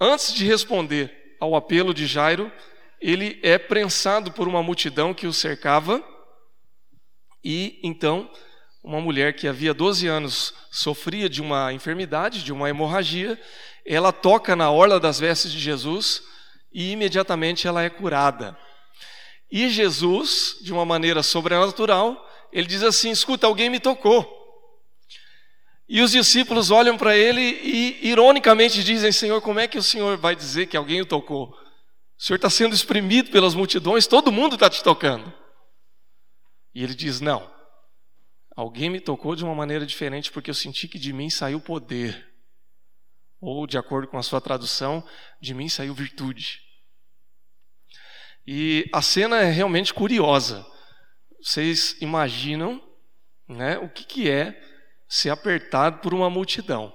antes 0.00 0.32
de 0.32 0.44
responder 0.44 1.36
ao 1.40 1.54
apelo 1.54 1.92
de 1.92 2.06
Jairo, 2.06 2.50
ele 3.00 3.38
é 3.42 3.58
prensado 3.58 4.32
por 4.32 4.48
uma 4.48 4.62
multidão 4.62 5.12
que 5.12 5.26
o 5.26 5.32
cercava, 5.32 6.02
e 7.44 7.78
então 7.82 8.30
uma 8.88 9.02
mulher 9.02 9.34
que 9.34 9.46
havia 9.46 9.74
12 9.74 10.06
anos 10.06 10.54
sofria 10.70 11.28
de 11.28 11.42
uma 11.42 11.74
enfermidade, 11.74 12.42
de 12.42 12.50
uma 12.50 12.70
hemorragia, 12.70 13.38
ela 13.84 14.12
toca 14.12 14.56
na 14.56 14.70
orla 14.70 14.98
das 14.98 15.20
vestes 15.20 15.52
de 15.52 15.58
Jesus 15.58 16.22
e 16.72 16.92
imediatamente 16.92 17.68
ela 17.68 17.82
é 17.82 17.90
curada. 17.90 18.58
E 19.52 19.68
Jesus, 19.68 20.56
de 20.62 20.72
uma 20.72 20.86
maneira 20.86 21.22
sobrenatural, 21.22 22.16
ele 22.50 22.66
diz 22.66 22.82
assim: 22.82 23.10
Escuta, 23.10 23.46
alguém 23.46 23.68
me 23.68 23.78
tocou. 23.78 24.26
E 25.86 26.00
os 26.00 26.12
discípulos 26.12 26.70
olham 26.70 26.96
para 26.96 27.14
ele 27.14 27.42
e, 27.42 28.08
ironicamente, 28.08 28.82
dizem: 28.82 29.12
Senhor, 29.12 29.42
como 29.42 29.60
é 29.60 29.68
que 29.68 29.76
o 29.76 29.82
Senhor 29.82 30.16
vai 30.16 30.34
dizer 30.34 30.64
que 30.64 30.78
alguém 30.78 31.02
o 31.02 31.06
tocou? 31.06 31.48
O 32.18 32.22
Senhor 32.22 32.36
está 32.36 32.48
sendo 32.48 32.74
exprimido 32.74 33.30
pelas 33.30 33.54
multidões, 33.54 34.06
todo 34.06 34.32
mundo 34.32 34.54
está 34.54 34.70
te 34.70 34.82
tocando. 34.82 35.30
E 36.74 36.82
ele 36.82 36.94
diz: 36.94 37.20
Não, 37.20 37.57
alguém 38.58 38.90
me 38.90 38.98
tocou 38.98 39.36
de 39.36 39.44
uma 39.44 39.54
maneira 39.54 39.86
diferente 39.86 40.32
porque 40.32 40.50
eu 40.50 40.54
senti 40.54 40.88
que 40.88 40.98
de 40.98 41.12
mim 41.12 41.30
saiu 41.30 41.60
poder. 41.60 42.28
Ou, 43.40 43.68
de 43.68 43.78
acordo 43.78 44.08
com 44.08 44.18
a 44.18 44.22
sua 44.22 44.40
tradução, 44.40 45.06
de 45.40 45.54
mim 45.54 45.68
saiu 45.68 45.94
virtude. 45.94 46.60
E 48.44 48.90
a 48.92 49.00
cena 49.00 49.40
é 49.40 49.48
realmente 49.48 49.94
curiosa. 49.94 50.66
Vocês 51.40 51.96
imaginam 52.00 52.82
né, 53.46 53.78
o 53.78 53.88
que, 53.88 54.04
que 54.04 54.28
é 54.28 54.60
ser 55.08 55.30
apertado 55.30 55.98
por 56.00 56.12
uma 56.12 56.28
multidão. 56.28 56.92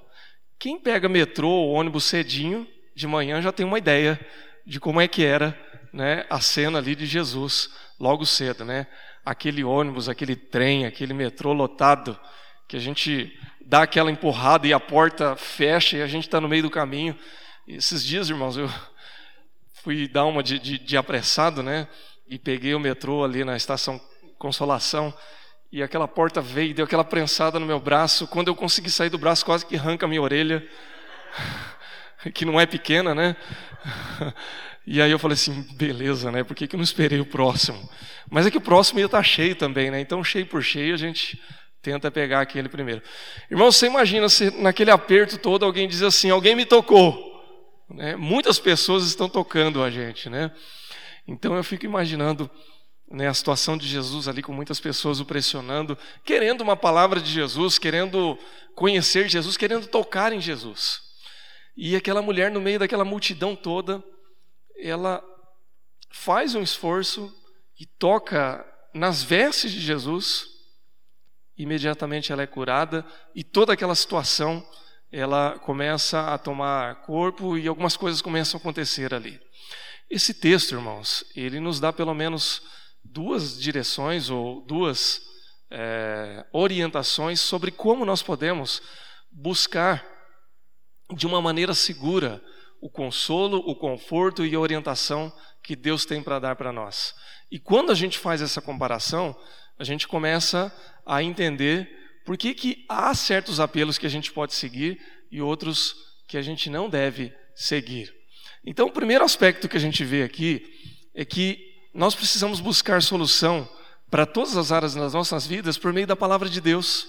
Quem 0.60 0.78
pega 0.78 1.08
metrô 1.08 1.48
ou 1.48 1.72
ônibus 1.72 2.04
cedinho, 2.04 2.68
de 2.94 3.08
manhã, 3.08 3.42
já 3.42 3.54
tem 3.54 3.66
uma 3.66 3.78
ideia 3.78 4.20
de 4.66 4.82
como 4.82 5.00
é 5.00 5.08
que 5.08 5.24
era 5.24 5.58
né, 5.94 6.26
a 6.30 6.42
cena 6.42 6.80
ali 6.80 6.94
de 6.94 7.06
Jesus, 7.06 7.70
logo 7.98 8.26
cedo. 8.26 8.66
Né? 8.66 8.86
Aquele 9.26 9.64
ônibus, 9.64 10.10
aquele 10.10 10.36
trem, 10.36 10.86
aquele 10.86 11.14
metrô 11.14 11.54
lotado, 11.54 12.20
que 12.68 12.76
a 12.76 12.80
gente 12.80 13.38
dá 13.62 13.84
aquela 13.84 14.12
empurrada 14.12 14.68
e 14.68 14.74
a 14.74 14.80
porta 14.80 15.36
fecha 15.36 15.98
e 15.98 16.02
a 16.02 16.08
gente 16.08 16.28
está 16.28 16.42
no 16.42 16.50
meio 16.50 16.64
do 16.64 16.70
caminho. 16.70 17.18
E 17.68 17.76
esses 17.76 18.04
dias, 18.04 18.30
irmãos, 18.30 18.58
eu 18.58 18.70
fui 19.84 20.08
dar 20.08 20.26
uma 20.26 20.44
de, 20.44 20.60
de, 20.60 20.78
de 20.78 20.98
apressado, 20.98 21.64
né? 21.64 21.88
E 22.28 22.38
peguei 22.38 22.74
o 22.74 22.80
metrô 22.80 23.24
ali 23.24 23.44
na 23.44 23.56
estação 23.56 24.02
Consolação 24.38 25.14
e 25.72 25.82
aquela 25.82 26.08
porta 26.08 26.42
veio 26.42 26.72
e 26.72 26.74
deu 26.74 26.86
aquela 26.86 27.04
prensada 27.04 27.58
no 27.60 27.66
meu 27.66 27.80
braço. 27.80 28.28
Quando 28.28 28.50
eu 28.50 28.56
consegui 28.56 28.90
sair 28.90 29.10
do 29.10 29.18
braço, 29.18 29.46
quase 29.46 29.66
que 29.66 29.78
arranca 29.78 30.06
a 30.06 30.10
minha 30.10 30.22
orelha, 30.22 30.68
que 32.32 32.44
não 32.44 32.60
é 32.60 32.66
pequena, 32.66 33.16
né? 33.16 33.36
E 34.86 35.02
aí 35.02 35.12
eu 35.12 35.20
falei 35.20 35.36
assim, 35.36 35.66
beleza, 35.74 36.32
né? 36.32 36.44
Por 36.44 36.56
que, 36.56 36.68
que 36.68 36.76
eu 36.76 36.78
não 36.78 36.84
esperei 36.84 37.20
o 37.20 37.26
próximo? 37.26 37.90
Mas 38.30 38.46
é 38.46 38.52
que 38.52 38.58
o 38.58 38.62
próximo 38.62 39.00
ia 39.00 39.06
estar 39.06 39.24
cheio 39.24 39.56
também, 39.56 39.90
né? 39.90 40.00
Então, 40.00 40.24
cheio 40.24 40.46
por 40.46 40.62
cheio, 40.62 40.94
a 40.94 40.98
gente 40.98 41.42
tenta 41.82 42.10
pegar 42.12 42.42
aquele 42.42 42.68
primeiro. 42.68 43.02
Irmão, 43.50 43.72
você 43.72 43.88
imagina 43.88 44.28
se 44.30 44.50
naquele 44.62 44.92
aperto 44.92 45.38
todo 45.38 45.66
alguém 45.66 45.88
diz 45.88 46.02
assim, 46.02 46.30
alguém 46.30 46.56
me 46.56 46.66
tocou. 46.66 47.32
Né? 47.90 48.16
Muitas 48.16 48.58
pessoas 48.60 49.06
estão 49.06 49.30
tocando 49.30 49.84
a 49.84 49.90
gente, 49.90 50.30
né? 50.30 50.52
Então 51.28 51.56
eu 51.56 51.64
fico 51.64 51.86
imaginando 51.86 52.50
né, 53.10 53.28
a 53.28 53.34
situação 53.34 53.78
de 53.78 53.88
Jesus 53.88 54.28
ali 54.28 54.42
com 54.42 54.52
muitas 54.52 54.80
pessoas 54.80 55.20
o 55.20 55.26
pressionando, 55.26 55.98
querendo 56.26 56.62
uma 56.62 56.76
palavra 56.76 57.22
de 57.22 57.32
Jesus, 57.32 57.78
querendo 57.78 58.38
conhecer 58.76 59.30
Jesus, 59.30 59.56
querendo 59.56 59.88
tocar 59.88 60.34
em 60.34 60.42
Jesus. 60.42 61.02
E 61.76 61.96
aquela 61.96 62.22
mulher 62.22 62.52
no 62.52 62.62
meio 62.62 62.80
daquela 62.80 63.06
multidão 63.06 63.56
toda, 63.56 64.04
ela 64.84 65.24
faz 66.12 66.54
um 66.56 66.62
esforço 66.62 67.34
e 67.80 67.86
toca 67.86 68.66
nas 68.94 69.24
vestes 69.24 69.72
de 69.72 69.80
Jesus, 69.80 70.46
imediatamente 71.58 72.32
ela 72.32 72.44
é 72.44 72.48
curada 72.48 73.06
e 73.34 73.44
toda 73.44 73.74
aquela 73.74 73.96
situação 73.96 74.66
ela 75.12 75.58
começa 75.60 76.34
a 76.34 76.38
tomar 76.38 77.02
corpo 77.04 77.58
e 77.58 77.68
algumas 77.68 77.96
coisas 77.96 78.22
começam 78.22 78.58
a 78.58 78.62
acontecer 78.62 79.14
ali. 79.14 79.40
Esse 80.10 80.34
texto, 80.34 80.74
irmãos, 80.74 81.24
ele 81.36 81.60
nos 81.60 81.80
dá 81.80 81.94
pelo 81.94 82.14
menos 82.14 82.62
duas 83.04 83.60
direções 83.60 84.30
ou 84.30 84.66
duas 84.66 85.22
é, 85.72 86.46
orientações 86.52 87.40
sobre 87.40 87.72
como 87.72 88.06
nós 88.06 88.22
podemos 88.22 88.82
buscar 89.32 90.06
de 91.16 91.26
uma 91.26 91.42
maneira 91.42 91.74
segura 91.74 92.44
o 92.84 92.90
consolo, 92.90 93.64
o 93.66 93.74
conforto 93.74 94.46
e 94.46 94.54
a 94.54 94.60
orientação 94.60 95.32
que 95.64 95.74
Deus 95.74 96.04
tem 96.04 96.22
para 96.22 96.38
dar 96.38 96.58
para 96.58 96.74
nós. 96.74 97.16
E 97.50 97.58
quando 97.58 97.94
a 97.94 97.96
gente 97.96 98.20
faz 98.20 98.42
essa 98.42 98.62
comparação, 98.62 99.34
a 99.80 99.86
gente 99.86 100.06
começa 100.06 100.70
a 101.06 101.24
entender 101.24 101.90
por 102.26 102.38
que, 102.38 102.54
que 102.54 102.86
há 102.90 103.16
certos 103.16 103.62
apelos 103.62 103.98
que 103.98 104.06
a 104.06 104.10
gente 104.10 104.34
pode 104.34 104.54
seguir 104.54 105.00
e 105.32 105.42
outros 105.42 105.96
que 106.28 106.36
a 106.36 106.42
gente 106.42 106.70
não 106.70 106.90
deve 106.90 107.34
seguir. 107.56 108.14
Então, 108.66 108.88
o 108.88 108.92
primeiro 108.92 109.24
aspecto 109.24 109.70
que 109.70 109.78
a 109.78 109.80
gente 109.80 110.04
vê 110.04 110.22
aqui 110.22 110.62
é 111.16 111.24
que 111.24 111.88
nós 111.94 112.14
precisamos 112.14 112.60
buscar 112.60 113.02
solução 113.02 113.66
para 114.12 114.26
todas 114.26 114.58
as 114.58 114.74
áreas 114.74 114.94
das 114.94 115.14
nossas 115.14 115.48
vidas 115.48 115.78
por 115.78 115.94
meio 115.94 116.06
da 116.06 116.18
palavra 116.18 116.50
de 116.50 116.60
Deus. 116.60 117.08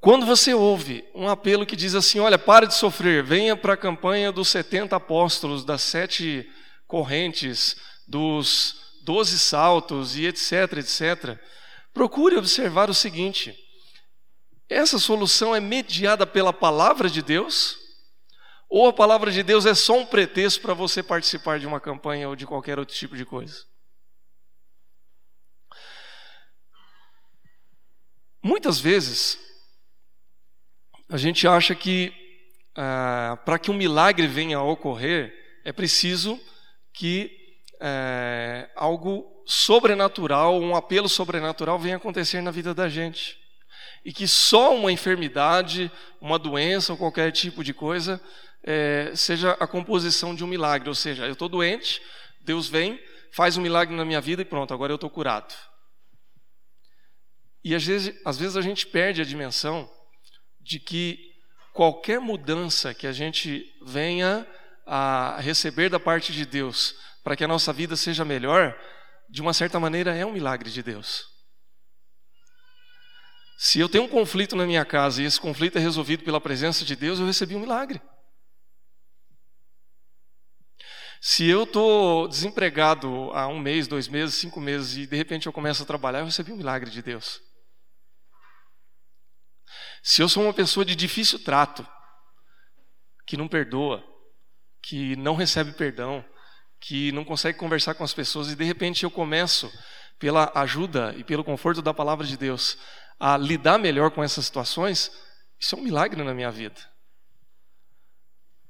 Quando 0.00 0.24
você 0.24 0.54
ouve 0.54 1.06
um 1.14 1.28
apelo 1.28 1.66
que 1.66 1.76
diz 1.76 1.94
assim: 1.94 2.18
olha, 2.20 2.38
pare 2.38 2.66
de 2.66 2.74
sofrer, 2.74 3.22
venha 3.22 3.54
para 3.54 3.74
a 3.74 3.76
campanha 3.76 4.32
dos 4.32 4.48
70 4.48 4.96
apóstolos, 4.96 5.64
das 5.64 5.82
sete 5.82 6.50
correntes, 6.86 7.76
dos 8.08 8.98
doze 9.02 9.38
saltos 9.38 10.16
e 10.16 10.26
etc, 10.26 10.78
etc, 10.78 11.38
procure 11.92 12.36
observar 12.36 12.88
o 12.88 12.94
seguinte: 12.94 13.54
essa 14.68 14.98
solução 14.98 15.54
é 15.54 15.60
mediada 15.60 16.26
pela 16.26 16.52
palavra 16.52 17.10
de 17.10 17.20
Deus 17.20 17.76
ou 18.70 18.86
a 18.86 18.92
palavra 18.92 19.30
de 19.30 19.42
Deus 19.42 19.66
é 19.66 19.74
só 19.74 19.98
um 19.98 20.06
pretexto 20.06 20.62
para 20.62 20.72
você 20.72 21.02
participar 21.02 21.58
de 21.58 21.66
uma 21.66 21.80
campanha 21.80 22.28
ou 22.28 22.36
de 22.36 22.46
qualquer 22.46 22.78
outro 22.78 22.94
tipo 22.94 23.16
de 23.16 23.26
coisa? 23.26 23.64
Muitas 28.42 28.78
vezes, 28.78 29.49
a 31.10 31.16
gente 31.16 31.46
acha 31.46 31.74
que 31.74 32.12
ah, 32.76 33.36
para 33.44 33.58
que 33.58 33.70
um 33.70 33.74
milagre 33.74 34.26
venha 34.28 34.58
a 34.58 34.62
ocorrer, 34.62 35.34
é 35.64 35.72
preciso 35.72 36.40
que 36.94 37.30
eh, 37.80 38.70
algo 38.76 39.26
sobrenatural, 39.44 40.60
um 40.60 40.76
apelo 40.76 41.08
sobrenatural 41.08 41.78
venha 41.78 41.96
acontecer 41.96 42.40
na 42.40 42.50
vida 42.52 42.72
da 42.72 42.88
gente. 42.88 43.36
E 44.04 44.12
que 44.12 44.28
só 44.28 44.74
uma 44.74 44.92
enfermidade, 44.92 45.90
uma 46.20 46.38
doença 46.38 46.92
ou 46.92 46.98
qualquer 46.98 47.32
tipo 47.32 47.64
de 47.64 47.74
coisa 47.74 48.20
é, 48.62 49.12
seja 49.14 49.52
a 49.52 49.66
composição 49.66 50.34
de 50.34 50.44
um 50.44 50.46
milagre. 50.46 50.88
Ou 50.88 50.94
seja, 50.94 51.26
eu 51.26 51.32
estou 51.32 51.48
doente, 51.48 52.00
Deus 52.42 52.68
vem, 52.68 52.98
faz 53.32 53.56
um 53.56 53.60
milagre 53.60 53.94
na 53.94 54.04
minha 54.04 54.20
vida 54.20 54.42
e 54.42 54.44
pronto, 54.44 54.72
agora 54.72 54.92
eu 54.92 54.94
estou 54.94 55.10
curado. 55.10 55.52
E 57.62 57.74
às 57.74 57.84
vezes, 57.84 58.18
às 58.24 58.38
vezes 58.38 58.56
a 58.56 58.62
gente 58.62 58.86
perde 58.86 59.20
a 59.20 59.24
dimensão 59.24 59.90
de 60.60 60.78
que 60.78 61.18
qualquer 61.72 62.20
mudança 62.20 62.92
que 62.92 63.06
a 63.06 63.12
gente 63.12 63.64
venha 63.84 64.46
a 64.86 65.38
receber 65.40 65.88
da 65.88 66.00
parte 66.00 66.32
de 66.32 66.44
Deus 66.44 66.94
para 67.22 67.36
que 67.36 67.44
a 67.44 67.48
nossa 67.48 67.72
vida 67.72 67.96
seja 67.96 68.24
melhor, 68.24 68.76
de 69.28 69.40
uma 69.40 69.52
certa 69.52 69.78
maneira 69.78 70.14
é 70.14 70.24
um 70.26 70.32
milagre 70.32 70.70
de 70.70 70.82
Deus. 70.82 71.28
Se 73.58 73.78
eu 73.78 73.88
tenho 73.88 74.04
um 74.04 74.08
conflito 74.08 74.56
na 74.56 74.66
minha 74.66 74.84
casa 74.84 75.22
e 75.22 75.26
esse 75.26 75.38
conflito 75.38 75.76
é 75.76 75.80
resolvido 75.80 76.24
pela 76.24 76.40
presença 76.40 76.84
de 76.84 76.96
Deus, 76.96 77.20
eu 77.20 77.26
recebi 77.26 77.54
um 77.54 77.60
milagre. 77.60 78.00
Se 81.20 81.46
eu 81.46 81.64
estou 81.64 82.26
desempregado 82.26 83.30
há 83.32 83.46
um 83.46 83.58
mês, 83.58 83.86
dois 83.86 84.08
meses, 84.08 84.36
cinco 84.36 84.58
meses 84.58 84.96
e 84.96 85.06
de 85.06 85.14
repente 85.14 85.46
eu 85.46 85.52
começo 85.52 85.82
a 85.82 85.86
trabalhar, 85.86 86.20
eu 86.20 86.24
recebi 86.24 86.50
um 86.50 86.56
milagre 86.56 86.90
de 86.90 87.02
Deus. 87.02 87.42
Se 90.02 90.22
eu 90.22 90.28
sou 90.28 90.42
uma 90.42 90.54
pessoa 90.54 90.84
de 90.84 90.96
difícil 90.96 91.38
trato 91.42 91.86
que 93.26 93.36
não 93.36 93.46
perdoa, 93.46 94.04
que 94.82 95.14
não 95.16 95.34
recebe 95.34 95.72
perdão, 95.72 96.24
que 96.80 97.12
não 97.12 97.24
consegue 97.24 97.58
conversar 97.58 97.94
com 97.94 98.02
as 98.02 98.14
pessoas 98.14 98.50
e 98.50 98.56
de 98.56 98.64
repente 98.64 99.04
eu 99.04 99.10
começo, 99.10 99.70
pela 100.20 100.52
ajuda 100.54 101.14
e 101.16 101.24
pelo 101.24 101.42
conforto 101.42 101.80
da 101.80 101.94
palavra 101.94 102.26
de 102.26 102.36
Deus, 102.36 102.76
a 103.18 103.36
lidar 103.36 103.78
melhor 103.78 104.10
com 104.10 104.22
essas 104.22 104.44
situações, 104.44 105.10
isso 105.58 105.74
é 105.74 105.78
um 105.78 105.82
milagre 105.82 106.22
na 106.22 106.34
minha 106.34 106.50
vida. 106.50 106.80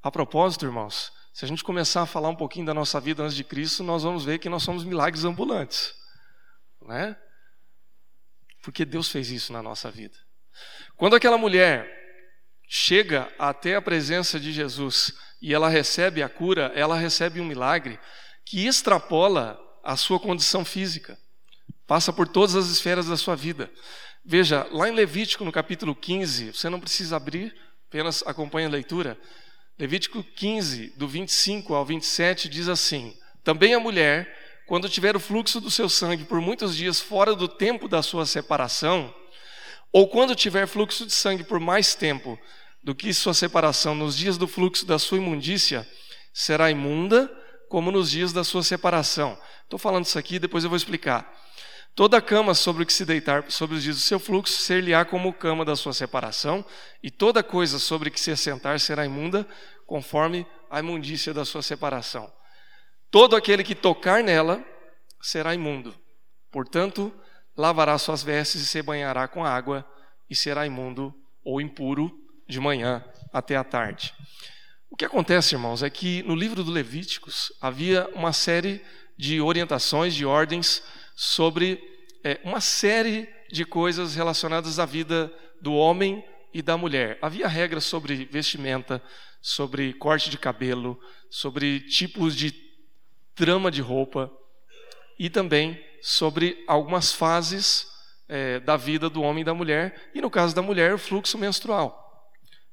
A 0.02 0.10
propósito, 0.10 0.64
irmãos, 0.64 1.12
se 1.32 1.44
a 1.44 1.48
gente 1.48 1.64
começar 1.64 2.02
a 2.02 2.06
falar 2.06 2.28
um 2.28 2.36
pouquinho 2.36 2.66
da 2.66 2.74
nossa 2.74 3.00
vida 3.00 3.22
antes 3.22 3.36
de 3.36 3.44
Cristo, 3.44 3.82
nós 3.82 4.02
vamos 4.02 4.24
ver 4.24 4.38
que 4.38 4.48
nós 4.48 4.62
somos 4.62 4.84
milagres 4.84 5.24
ambulantes, 5.24 5.92
né? 6.82 7.16
Porque 8.62 8.84
Deus 8.84 9.08
fez 9.08 9.30
isso 9.30 9.52
na 9.52 9.62
nossa 9.62 9.90
vida. 9.90 10.16
Quando 10.96 11.16
aquela 11.16 11.38
mulher 11.38 11.88
chega 12.68 13.32
até 13.38 13.74
a 13.74 13.82
presença 13.82 14.38
de 14.38 14.52
Jesus 14.52 15.12
e 15.42 15.54
ela 15.54 15.68
recebe 15.68 16.22
a 16.22 16.28
cura, 16.28 16.70
ela 16.74 16.96
recebe 16.96 17.40
um 17.40 17.44
milagre 17.44 17.98
que 18.44 18.66
extrapola 18.66 19.58
a 19.82 19.96
sua 19.96 20.20
condição 20.20 20.64
física, 20.64 21.18
passa 21.86 22.12
por 22.12 22.28
todas 22.28 22.54
as 22.54 22.68
esferas 22.68 23.06
da 23.06 23.16
sua 23.16 23.34
vida. 23.34 23.70
Veja, 24.24 24.66
lá 24.70 24.88
em 24.88 24.92
Levítico, 24.92 25.44
no 25.44 25.52
capítulo 25.52 25.94
15, 25.94 26.52
você 26.52 26.68
não 26.68 26.78
precisa 26.78 27.16
abrir, 27.16 27.54
apenas 27.88 28.22
acompanhe 28.26 28.66
a 28.66 28.70
leitura. 28.70 29.18
Levítico 29.78 30.22
15, 30.22 30.94
do 30.96 31.08
25 31.08 31.74
ao 31.74 31.84
27, 31.84 32.48
diz 32.48 32.68
assim: 32.68 33.16
Também 33.42 33.74
a 33.74 33.80
mulher, 33.80 34.62
quando 34.66 34.88
tiver 34.88 35.16
o 35.16 35.20
fluxo 35.20 35.60
do 35.60 35.70
seu 35.70 35.88
sangue 35.88 36.24
por 36.24 36.40
muitos 36.40 36.76
dias 36.76 37.00
fora 37.00 37.34
do 37.34 37.48
tempo 37.48 37.88
da 37.88 38.02
sua 38.02 38.26
separação, 38.26 39.12
ou 39.92 40.08
quando 40.08 40.34
tiver 40.34 40.66
fluxo 40.66 41.06
de 41.06 41.12
sangue 41.12 41.44
por 41.44 41.58
mais 41.58 41.94
tempo 41.94 42.38
do 42.82 42.94
que 42.94 43.12
sua 43.12 43.34
separação 43.34 43.94
nos 43.94 44.16
dias 44.16 44.38
do 44.38 44.48
fluxo 44.48 44.86
da 44.86 44.98
sua 44.98 45.18
imundícia, 45.18 45.86
será 46.32 46.70
imunda 46.70 47.30
como 47.68 47.90
nos 47.90 48.10
dias 48.10 48.32
da 48.32 48.42
sua 48.42 48.62
separação. 48.62 49.38
Estou 49.64 49.78
falando 49.78 50.04
isso 50.04 50.18
aqui, 50.18 50.38
depois 50.38 50.64
eu 50.64 50.70
vou 50.70 50.76
explicar. 50.76 51.30
Toda 51.94 52.20
cama 52.20 52.54
sobre 52.54 52.82
o 52.82 52.86
que 52.86 52.92
se 52.92 53.04
deitar 53.04 53.50
sobre 53.50 53.76
os 53.76 53.82
dias 53.82 53.96
do 53.96 54.02
seu 54.02 54.18
fluxo 54.18 54.54
ser-lhe-á 54.54 55.04
como 55.04 55.32
cama 55.32 55.64
da 55.64 55.76
sua 55.76 55.92
separação, 55.92 56.64
e 57.02 57.10
toda 57.10 57.42
coisa 57.42 57.78
sobre 57.78 58.10
que 58.10 58.20
se 58.20 58.30
assentar 58.30 58.78
será 58.80 59.04
imunda, 59.04 59.46
conforme 59.86 60.46
a 60.70 60.78
imundícia 60.78 61.34
da 61.34 61.44
sua 61.44 61.62
separação. 61.62 62.32
Todo 63.10 63.34
aquele 63.34 63.64
que 63.64 63.74
tocar 63.74 64.22
nela 64.22 64.64
será 65.20 65.52
imundo. 65.52 65.94
Portanto, 66.50 67.12
lavará 67.60 67.98
suas 67.98 68.22
vestes 68.22 68.62
e 68.62 68.66
se 68.66 68.80
banhará 68.80 69.28
com 69.28 69.44
água, 69.44 69.86
e 70.30 70.34
será 70.34 70.64
imundo 70.66 71.14
ou 71.44 71.60
impuro 71.60 72.10
de 72.48 72.58
manhã 72.58 73.04
até 73.32 73.54
a 73.54 73.62
tarde. 73.62 74.14
O 74.88 74.96
que 74.96 75.04
acontece, 75.04 75.54
irmãos, 75.54 75.82
é 75.82 75.90
que 75.90 76.22
no 76.22 76.34
livro 76.34 76.64
do 76.64 76.70
Levíticos 76.70 77.52
havia 77.60 78.08
uma 78.14 78.32
série 78.32 78.82
de 79.16 79.42
orientações, 79.42 80.14
de 80.14 80.24
ordens 80.24 80.82
sobre 81.14 81.78
é, 82.24 82.40
uma 82.42 82.62
série 82.62 83.28
de 83.52 83.66
coisas 83.66 84.14
relacionadas 84.14 84.78
à 84.78 84.86
vida 84.86 85.30
do 85.60 85.74
homem 85.74 86.24
e 86.54 86.62
da 86.62 86.78
mulher. 86.78 87.18
Havia 87.20 87.46
regras 87.46 87.84
sobre 87.84 88.24
vestimenta, 88.24 89.02
sobre 89.42 89.92
corte 89.92 90.30
de 90.30 90.38
cabelo, 90.38 90.98
sobre 91.28 91.80
tipos 91.80 92.34
de 92.34 92.52
trama 93.34 93.70
de 93.70 93.82
roupa 93.82 94.32
e 95.18 95.28
também 95.28 95.78
sobre 96.02 96.64
algumas 96.66 97.12
fases 97.12 97.86
é, 98.28 98.60
da 98.60 98.76
vida 98.76 99.10
do 99.10 99.22
homem 99.22 99.42
e 99.42 99.44
da 99.44 99.54
mulher, 99.54 100.10
e 100.14 100.20
no 100.20 100.30
caso 100.30 100.54
da 100.54 100.62
mulher, 100.62 100.94
o 100.94 100.98
fluxo 100.98 101.36
menstrual. 101.36 102.00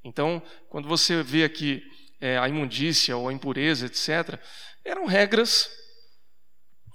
Então, 0.03 0.41
quando 0.69 0.87
você 0.87 1.21
vê 1.23 1.43
aqui 1.43 1.83
é, 2.21 2.37
a 2.37 2.47
imundícia 2.47 3.17
ou 3.17 3.27
a 3.27 3.33
impureza, 3.33 3.87
etc., 3.87 4.39
eram 4.85 5.05
regras 5.05 5.69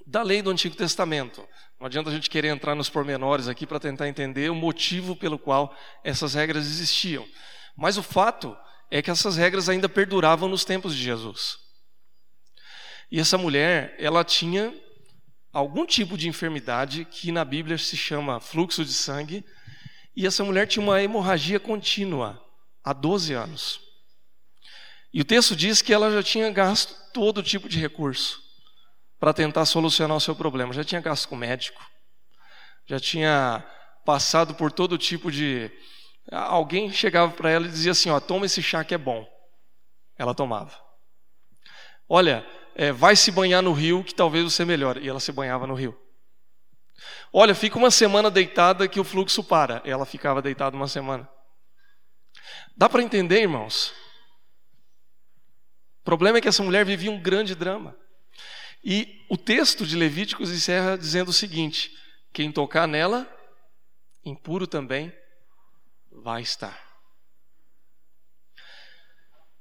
da 0.06 0.22
lei 0.22 0.42
do 0.42 0.50
Antigo 0.50 0.76
Testamento. 0.76 1.46
Não 1.78 1.86
adianta 1.86 2.10
a 2.10 2.12
gente 2.12 2.30
querer 2.30 2.48
entrar 2.48 2.74
nos 2.74 2.88
pormenores 2.88 3.48
aqui 3.48 3.66
para 3.66 3.80
tentar 3.80 4.08
entender 4.08 4.50
o 4.50 4.54
motivo 4.54 5.16
pelo 5.16 5.38
qual 5.38 5.76
essas 6.04 6.34
regras 6.34 6.64
existiam. 6.64 7.26
Mas 7.76 7.96
o 7.96 8.02
fato 8.02 8.56
é 8.90 9.02
que 9.02 9.10
essas 9.10 9.36
regras 9.36 9.68
ainda 9.68 9.88
perduravam 9.88 10.48
nos 10.48 10.64
tempos 10.64 10.94
de 10.94 11.02
Jesus. 11.02 11.56
E 13.10 13.18
essa 13.18 13.36
mulher, 13.36 13.96
ela 13.98 14.24
tinha 14.24 14.72
algum 15.52 15.84
tipo 15.84 16.16
de 16.16 16.28
enfermidade 16.28 17.04
que 17.04 17.30
na 17.30 17.44
Bíblia 17.44 17.76
se 17.76 17.96
chama 17.96 18.40
fluxo 18.40 18.84
de 18.84 18.92
sangue, 18.92 19.44
e 20.16 20.26
essa 20.26 20.44
mulher 20.44 20.66
tinha 20.66 20.82
uma 20.82 21.02
hemorragia 21.02 21.60
contínua 21.60 22.42
há 22.82 22.92
12 22.92 23.32
anos. 23.34 23.80
E 25.12 25.20
o 25.20 25.24
texto 25.24 25.54
diz 25.54 25.82
que 25.82 25.92
ela 25.92 26.10
já 26.10 26.22
tinha 26.22 26.50
gasto 26.50 26.94
todo 27.12 27.42
tipo 27.42 27.68
de 27.68 27.78
recurso 27.78 28.40
para 29.20 29.34
tentar 29.34 29.66
solucionar 29.66 30.16
o 30.16 30.20
seu 30.20 30.34
problema. 30.34 30.72
Já 30.72 30.82
tinha 30.82 31.00
gasto 31.00 31.28
com 31.28 31.36
médico, 31.36 31.80
já 32.86 32.98
tinha 32.98 33.64
passado 34.04 34.54
por 34.54 34.72
todo 34.72 34.98
tipo 34.98 35.30
de. 35.30 35.70
Alguém 36.30 36.90
chegava 36.90 37.32
para 37.32 37.50
ela 37.50 37.66
e 37.66 37.70
dizia 37.70 37.92
assim: 37.92 38.10
ó, 38.10 38.18
toma 38.20 38.46
esse 38.46 38.62
chá 38.62 38.84
que 38.84 38.94
é 38.94 38.98
bom. 38.98 39.26
Ela 40.18 40.34
tomava. 40.34 40.78
Olha, 42.08 42.46
é, 42.74 42.92
vai 42.92 43.16
se 43.16 43.30
banhar 43.30 43.62
no 43.62 43.72
rio 43.72 44.04
que 44.04 44.14
talvez 44.14 44.44
você 44.44 44.64
melhore. 44.64 45.00
E 45.00 45.08
ela 45.08 45.20
se 45.20 45.32
banhava 45.32 45.66
no 45.66 45.74
rio. 45.74 45.98
Olha, 47.32 47.54
fica 47.54 47.78
uma 47.78 47.90
semana 47.90 48.30
deitada 48.30 48.88
que 48.88 49.00
o 49.00 49.04
fluxo 49.04 49.42
para. 49.42 49.82
Ela 49.84 50.04
ficava 50.04 50.42
deitada 50.42 50.76
uma 50.76 50.88
semana. 50.88 51.28
Dá 52.76 52.88
para 52.88 53.02
entender, 53.02 53.40
irmãos? 53.40 53.92
O 56.00 56.04
problema 56.04 56.38
é 56.38 56.40
que 56.40 56.48
essa 56.48 56.62
mulher 56.62 56.84
vivia 56.84 57.10
um 57.10 57.20
grande 57.20 57.54
drama. 57.54 57.96
E 58.84 59.24
o 59.30 59.36
texto 59.36 59.86
de 59.86 59.96
Levíticos 59.96 60.50
encerra 60.50 60.98
dizendo 60.98 61.28
o 61.28 61.32
seguinte: 61.32 61.90
quem 62.32 62.50
tocar 62.50 62.88
nela, 62.88 63.28
impuro 64.24 64.66
também 64.66 65.12
vai 66.10 66.42
estar. 66.42 66.78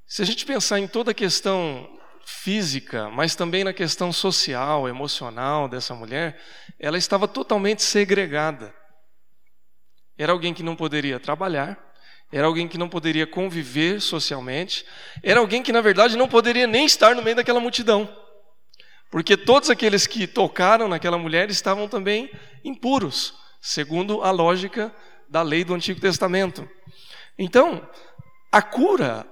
Se 0.06 0.22
a 0.22 0.26
gente 0.26 0.46
pensar 0.46 0.80
em 0.80 0.88
toda 0.88 1.12
a 1.12 1.14
questão 1.14 2.01
física, 2.32 3.10
mas 3.10 3.36
também 3.36 3.64
na 3.64 3.74
questão 3.74 4.12
social, 4.12 4.88
emocional 4.88 5.68
dessa 5.68 5.94
mulher, 5.94 6.40
ela 6.80 6.98
estava 6.98 7.28
totalmente 7.28 7.84
segregada. 7.84 8.74
Era 10.18 10.32
alguém 10.32 10.54
que 10.54 10.64
não 10.64 10.76
poderia 10.76 11.20
trabalhar, 11.20 11.78
era 12.32 12.48
alguém 12.48 12.68
que 12.68 12.78
não 12.78 12.88
poderia 12.88 13.28
conviver 13.28 14.00
socialmente, 14.00 14.86
era 15.22 15.40
alguém 15.40 15.62
que, 15.62 15.74
na 15.74 15.82
verdade, 15.82 16.16
não 16.16 16.28
poderia 16.28 16.66
nem 16.66 16.86
estar 16.86 17.14
no 17.14 17.22
meio 17.22 17.36
daquela 17.36 17.60
multidão, 17.60 18.10
porque 19.12 19.36
todos 19.36 19.70
aqueles 19.70 20.08
que 20.08 20.26
tocaram 20.26 20.88
naquela 20.88 21.18
mulher 21.18 21.50
estavam 21.50 21.88
também 21.88 22.32
impuros, 22.64 23.34
segundo 23.62 24.24
a 24.24 24.32
lógica 24.32 24.94
da 25.30 25.42
lei 25.42 25.64
do 25.64 25.74
Antigo 25.74 26.00
Testamento. 26.00 26.68
Então, 27.38 27.88
a 28.52 28.62
cura 28.62 29.28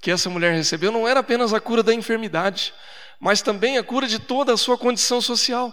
que 0.00 0.10
essa 0.10 0.30
mulher 0.30 0.52
recebeu 0.54 0.90
não 0.90 1.06
era 1.06 1.20
apenas 1.20 1.52
a 1.52 1.60
cura 1.60 1.82
da 1.82 1.92
enfermidade, 1.92 2.72
mas 3.20 3.42
também 3.42 3.76
a 3.76 3.84
cura 3.84 4.06
de 4.06 4.18
toda 4.18 4.52
a 4.54 4.56
sua 4.56 4.78
condição 4.78 5.20
social. 5.20 5.72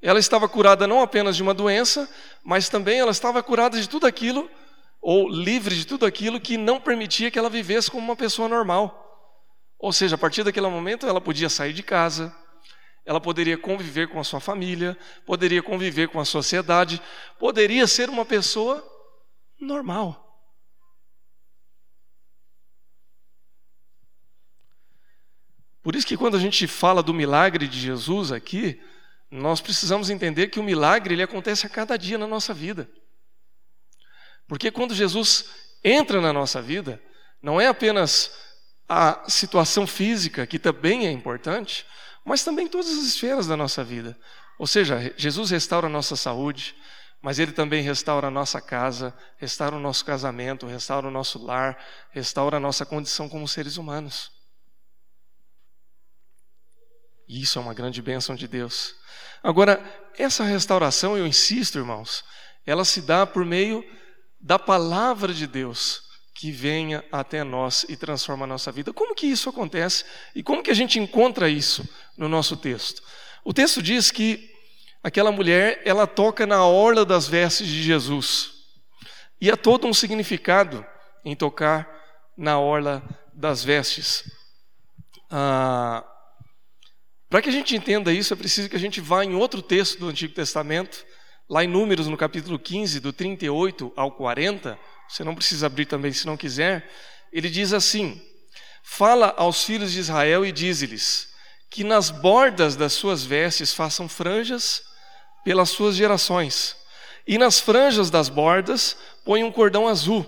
Ela 0.00 0.18
estava 0.18 0.48
curada 0.48 0.86
não 0.86 1.02
apenas 1.02 1.36
de 1.36 1.42
uma 1.42 1.52
doença, 1.52 2.08
mas 2.42 2.68
também 2.68 2.98
ela 2.98 3.10
estava 3.10 3.42
curada 3.42 3.78
de 3.78 3.88
tudo 3.88 4.06
aquilo, 4.06 4.48
ou 5.02 5.28
livre 5.28 5.74
de 5.74 5.86
tudo 5.86 6.06
aquilo 6.06 6.40
que 6.40 6.56
não 6.56 6.80
permitia 6.80 7.30
que 7.30 7.38
ela 7.38 7.50
vivesse 7.50 7.90
como 7.90 8.04
uma 8.04 8.16
pessoa 8.16 8.48
normal. 8.48 9.06
Ou 9.78 9.92
seja, 9.92 10.14
a 10.14 10.18
partir 10.18 10.44
daquele 10.44 10.68
momento 10.68 11.06
ela 11.06 11.20
podia 11.20 11.48
sair 11.48 11.72
de 11.72 11.82
casa, 11.82 12.34
ela 13.04 13.20
poderia 13.20 13.58
conviver 13.58 14.08
com 14.08 14.20
a 14.20 14.24
sua 14.24 14.40
família, 14.40 14.96
poderia 15.26 15.62
conviver 15.62 16.08
com 16.08 16.20
a 16.20 16.24
sociedade, 16.24 17.02
poderia 17.38 17.86
ser 17.86 18.08
uma 18.08 18.24
pessoa 18.24 18.86
normal. 19.60 20.29
Por 25.82 25.96
isso 25.96 26.06
que 26.06 26.16
quando 26.16 26.36
a 26.36 26.40
gente 26.40 26.66
fala 26.66 27.02
do 27.02 27.14
milagre 27.14 27.66
de 27.66 27.78
Jesus 27.78 28.32
aqui, 28.32 28.80
nós 29.30 29.60
precisamos 29.60 30.10
entender 30.10 30.48
que 30.48 30.60
o 30.60 30.62
milagre 30.62 31.14
ele 31.14 31.22
acontece 31.22 31.66
a 31.66 31.70
cada 31.70 31.96
dia 31.96 32.18
na 32.18 32.26
nossa 32.26 32.52
vida. 32.52 32.90
Porque 34.46 34.70
quando 34.70 34.94
Jesus 34.94 35.46
entra 35.84 36.20
na 36.20 36.32
nossa 36.32 36.60
vida, 36.60 37.00
não 37.42 37.60
é 37.60 37.68
apenas 37.68 38.30
a 38.88 39.24
situação 39.28 39.86
física, 39.86 40.46
que 40.46 40.58
também 40.58 41.06
é 41.06 41.10
importante, 41.10 41.86
mas 42.24 42.42
também 42.42 42.66
todas 42.66 42.90
as 42.90 43.04
esferas 43.04 43.46
da 43.46 43.56
nossa 43.56 43.84
vida. 43.84 44.18
Ou 44.58 44.66
seja, 44.66 45.14
Jesus 45.16 45.50
restaura 45.50 45.86
a 45.86 45.90
nossa 45.90 46.16
saúde, 46.16 46.74
mas 47.22 47.38
Ele 47.38 47.52
também 47.52 47.82
restaura 47.82 48.26
a 48.26 48.30
nossa 48.30 48.60
casa, 48.60 49.16
restaura 49.38 49.76
o 49.76 49.80
nosso 49.80 50.04
casamento, 50.04 50.66
restaura 50.66 51.06
o 51.06 51.10
nosso 51.10 51.42
lar, 51.42 51.78
restaura 52.10 52.56
a 52.56 52.60
nossa 52.60 52.84
condição 52.84 53.28
como 53.28 53.46
seres 53.46 53.76
humanos. 53.76 54.39
E 57.30 57.42
isso 57.42 57.60
é 57.60 57.62
uma 57.62 57.72
grande 57.72 58.02
bênção 58.02 58.34
de 58.34 58.48
Deus. 58.48 58.96
Agora, 59.40 59.80
essa 60.18 60.42
restauração, 60.42 61.16
eu 61.16 61.24
insisto, 61.24 61.78
irmãos, 61.78 62.24
ela 62.66 62.84
se 62.84 63.00
dá 63.00 63.24
por 63.24 63.44
meio 63.44 63.84
da 64.40 64.58
palavra 64.58 65.32
de 65.32 65.46
Deus, 65.46 66.02
que 66.34 66.50
venha 66.50 67.04
até 67.12 67.44
nós 67.44 67.86
e 67.88 67.96
transforma 67.96 68.46
a 68.46 68.48
nossa 68.48 68.72
vida. 68.72 68.92
Como 68.92 69.14
que 69.14 69.28
isso 69.28 69.48
acontece 69.48 70.04
e 70.34 70.42
como 70.42 70.60
que 70.60 70.72
a 70.72 70.74
gente 70.74 70.98
encontra 70.98 71.48
isso 71.48 71.88
no 72.18 72.28
nosso 72.28 72.56
texto? 72.56 73.00
O 73.44 73.54
texto 73.54 73.80
diz 73.80 74.10
que 74.10 74.50
aquela 75.00 75.30
mulher, 75.30 75.80
ela 75.84 76.08
toca 76.08 76.44
na 76.48 76.66
orla 76.66 77.04
das 77.06 77.28
vestes 77.28 77.68
de 77.68 77.80
Jesus. 77.80 78.50
E 79.40 79.48
há 79.52 79.56
todo 79.56 79.86
um 79.86 79.94
significado 79.94 80.84
em 81.24 81.36
tocar 81.36 81.88
na 82.36 82.58
orla 82.58 83.00
das 83.32 83.62
vestes. 83.62 84.24
Ah, 85.30 86.04
Para 87.30 87.40
que 87.40 87.48
a 87.48 87.52
gente 87.52 87.76
entenda 87.76 88.12
isso, 88.12 88.34
é 88.34 88.36
preciso 88.36 88.68
que 88.68 88.74
a 88.74 88.80
gente 88.80 89.00
vá 89.00 89.24
em 89.24 89.36
outro 89.36 89.62
texto 89.62 90.00
do 90.00 90.08
Antigo 90.08 90.34
Testamento, 90.34 91.06
lá 91.48 91.62
em 91.62 91.68
Números, 91.68 92.08
no 92.08 92.16
capítulo 92.16 92.58
15, 92.58 92.98
do 92.98 93.12
38 93.12 93.92
ao 93.94 94.10
40. 94.10 94.76
Você 95.08 95.22
não 95.22 95.36
precisa 95.36 95.66
abrir 95.66 95.86
também 95.86 96.12
se 96.12 96.26
não 96.26 96.36
quiser. 96.36 96.90
Ele 97.32 97.48
diz 97.48 97.72
assim: 97.72 98.20
Fala 98.82 99.32
aos 99.36 99.62
filhos 99.62 99.92
de 99.92 100.00
Israel 100.00 100.44
e 100.44 100.50
diz-lhes 100.50 101.28
que 101.70 101.84
nas 101.84 102.10
bordas 102.10 102.74
das 102.74 102.94
suas 102.94 103.24
vestes 103.24 103.72
façam 103.72 104.08
franjas 104.08 104.82
pelas 105.44 105.70
suas 105.70 105.94
gerações, 105.94 106.76
e 107.24 107.38
nas 107.38 107.60
franjas 107.60 108.10
das 108.10 108.28
bordas 108.28 108.96
põe 109.24 109.44
um 109.44 109.52
cordão 109.52 109.86
azul. 109.86 110.26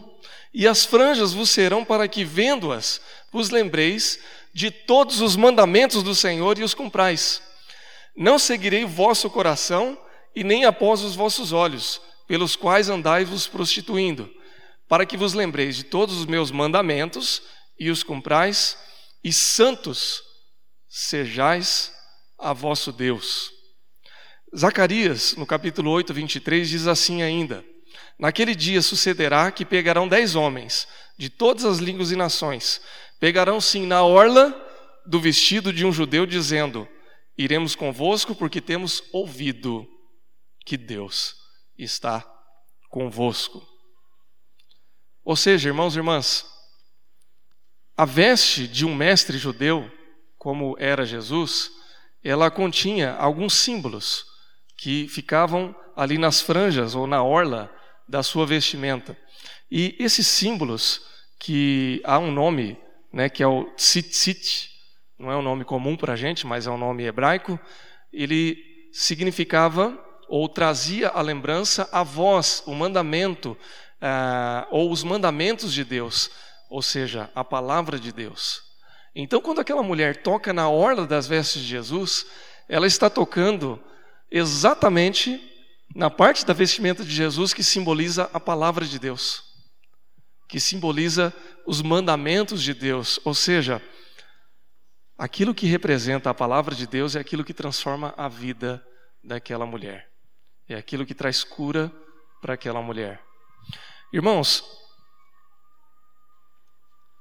E 0.54 0.68
as 0.68 0.84
franjas 0.84 1.32
vos 1.32 1.50
serão 1.50 1.84
para 1.84 2.06
que, 2.06 2.24
vendo-as, 2.24 3.00
vos 3.32 3.50
lembreis 3.50 4.20
de 4.52 4.70
todos 4.70 5.20
os 5.20 5.36
mandamentos 5.36 6.02
do 6.02 6.14
Senhor 6.14 6.58
e 6.58 6.62
os 6.62 6.74
cumprais. 6.74 7.42
Não 8.16 8.38
seguirei 8.38 8.84
vosso 8.84 9.30
coração 9.30 9.98
e 10.34 10.44
nem 10.44 10.64
após 10.64 11.02
os 11.02 11.14
vossos 11.14 11.52
olhos, 11.52 12.00
pelos 12.26 12.56
quais 12.56 12.88
andais 12.88 13.28
vos 13.28 13.46
prostituindo, 13.46 14.30
para 14.88 15.06
que 15.06 15.16
vos 15.16 15.32
lembreis 15.32 15.76
de 15.76 15.84
todos 15.84 16.18
os 16.18 16.26
meus 16.26 16.50
mandamentos 16.50 17.42
e 17.78 17.90
os 17.90 18.02
cumprais, 18.02 18.76
e 19.24 19.32
santos 19.32 20.22
sejais 20.88 21.92
a 22.38 22.52
vosso 22.52 22.92
Deus. 22.92 23.50
Zacarias, 24.56 25.34
no 25.36 25.46
capítulo 25.46 25.90
8, 25.90 26.12
23, 26.12 26.68
diz 26.68 26.86
assim 26.86 27.22
ainda: 27.22 27.64
Naquele 28.18 28.54
dia 28.54 28.82
sucederá 28.82 29.50
que 29.50 29.64
pegarão 29.64 30.06
dez 30.06 30.34
homens, 30.34 30.86
de 31.16 31.30
todas 31.30 31.64
as 31.64 31.78
línguas 31.78 32.10
e 32.10 32.16
nações, 32.16 32.80
pegarão 33.22 33.60
sim 33.60 33.86
na 33.86 34.02
orla 34.02 34.52
do 35.06 35.20
vestido 35.20 35.72
de 35.72 35.86
um 35.86 35.92
judeu, 35.92 36.26
dizendo: 36.26 36.88
Iremos 37.38 37.76
convosco, 37.76 38.34
porque 38.34 38.60
temos 38.60 39.00
ouvido 39.12 39.86
que 40.66 40.76
Deus 40.76 41.36
está 41.78 42.28
convosco. 42.90 43.64
Ou 45.24 45.36
seja, 45.36 45.68
irmãos 45.68 45.94
e 45.94 46.00
irmãs, 46.00 46.44
a 47.96 48.04
veste 48.04 48.66
de 48.66 48.84
um 48.84 48.92
mestre 48.92 49.38
judeu, 49.38 49.88
como 50.36 50.74
era 50.76 51.06
Jesus, 51.06 51.70
ela 52.24 52.50
continha 52.50 53.14
alguns 53.14 53.54
símbolos 53.54 54.24
que 54.76 55.06
ficavam 55.06 55.72
ali 55.94 56.18
nas 56.18 56.40
franjas 56.40 56.96
ou 56.96 57.06
na 57.06 57.22
orla 57.22 57.72
da 58.08 58.24
sua 58.24 58.44
vestimenta. 58.44 59.16
E 59.70 59.94
esses 60.00 60.26
símbolos, 60.26 61.02
que 61.38 62.02
há 62.04 62.18
um 62.18 62.32
nome, 62.32 62.82
né, 63.12 63.28
que 63.28 63.42
é 63.42 63.46
o 63.46 63.64
tzitzit, 63.76 64.70
não 65.18 65.30
é 65.30 65.36
um 65.36 65.42
nome 65.42 65.64
comum 65.64 65.96
para 65.96 66.14
a 66.14 66.16
gente, 66.16 66.46
mas 66.46 66.66
é 66.66 66.70
um 66.70 66.78
nome 66.78 67.04
hebraico, 67.04 67.58
ele 68.12 68.56
significava 68.92 69.96
ou 70.28 70.48
trazia 70.48 71.08
a 71.08 71.20
lembrança 71.20 71.88
a 71.92 72.02
voz, 72.02 72.62
o 72.66 72.74
mandamento, 72.74 73.50
uh, 73.50 74.66
ou 74.70 74.90
os 74.90 75.04
mandamentos 75.04 75.72
de 75.72 75.84
Deus, 75.84 76.30
ou 76.70 76.82
seja, 76.82 77.30
a 77.34 77.44
palavra 77.44 77.98
de 77.98 78.12
Deus. 78.12 78.62
Então, 79.14 79.40
quando 79.40 79.60
aquela 79.60 79.82
mulher 79.82 80.22
toca 80.22 80.52
na 80.52 80.68
orla 80.68 81.06
das 81.06 81.26
vestes 81.26 81.62
de 81.62 81.68
Jesus, 81.68 82.26
ela 82.68 82.86
está 82.86 83.10
tocando 83.10 83.78
exatamente 84.30 85.40
na 85.94 86.08
parte 86.08 86.46
da 86.46 86.54
vestimenta 86.54 87.04
de 87.04 87.14
Jesus 87.14 87.52
que 87.52 87.62
simboliza 87.62 88.30
a 88.32 88.40
palavra 88.40 88.86
de 88.86 88.98
Deus, 88.98 89.44
que 90.52 90.60
simboliza 90.60 91.32
os 91.64 91.80
mandamentos 91.80 92.62
de 92.62 92.74
Deus, 92.74 93.18
ou 93.24 93.32
seja, 93.32 93.80
aquilo 95.16 95.54
que 95.54 95.64
representa 95.64 96.28
a 96.28 96.34
palavra 96.34 96.74
de 96.74 96.86
Deus 96.86 97.16
é 97.16 97.20
aquilo 97.20 97.42
que 97.42 97.54
transforma 97.54 98.12
a 98.18 98.28
vida 98.28 98.86
daquela 99.24 99.64
mulher, 99.64 100.12
é 100.68 100.74
aquilo 100.74 101.06
que 101.06 101.14
traz 101.14 101.42
cura 101.42 101.90
para 102.42 102.52
aquela 102.52 102.82
mulher. 102.82 103.24
Irmãos, 104.12 104.62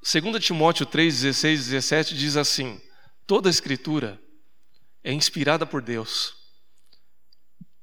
2 0.03 0.43
Timóteo 0.43 0.85
3, 0.85 1.21
16 1.21 1.67
e 1.67 1.69
17 1.69 2.17
diz 2.17 2.35
assim: 2.35 2.81
toda 3.25 3.47
a 3.47 3.49
escritura 3.49 4.21
é 5.05 5.13
inspirada 5.13 5.65
por 5.65 5.81
Deus, 5.81 6.35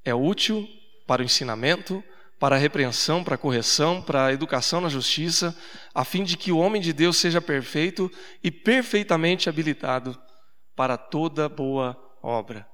é 0.04 0.14
útil 0.14 0.68
para 1.06 1.22
o 1.22 1.24
ensinamento, 1.24 2.04
para 2.38 2.56
a 2.56 2.58
repreensão, 2.58 3.24
para 3.24 3.34
a 3.34 3.38
correção, 3.38 4.00
para 4.00 4.26
a 4.26 4.32
educação 4.32 4.80
na 4.80 4.88
justiça, 4.88 5.56
a 5.94 6.04
fim 6.04 6.22
de 6.22 6.36
que 6.36 6.52
o 6.52 6.58
homem 6.58 6.80
de 6.80 6.92
Deus 6.92 7.16
seja 7.16 7.40
perfeito 7.40 8.10
e 8.42 8.50
perfeitamente 8.50 9.48
habilitado 9.48 10.16
para 10.76 10.96
toda 10.96 11.48
boa 11.48 11.96
obra. 12.22 12.66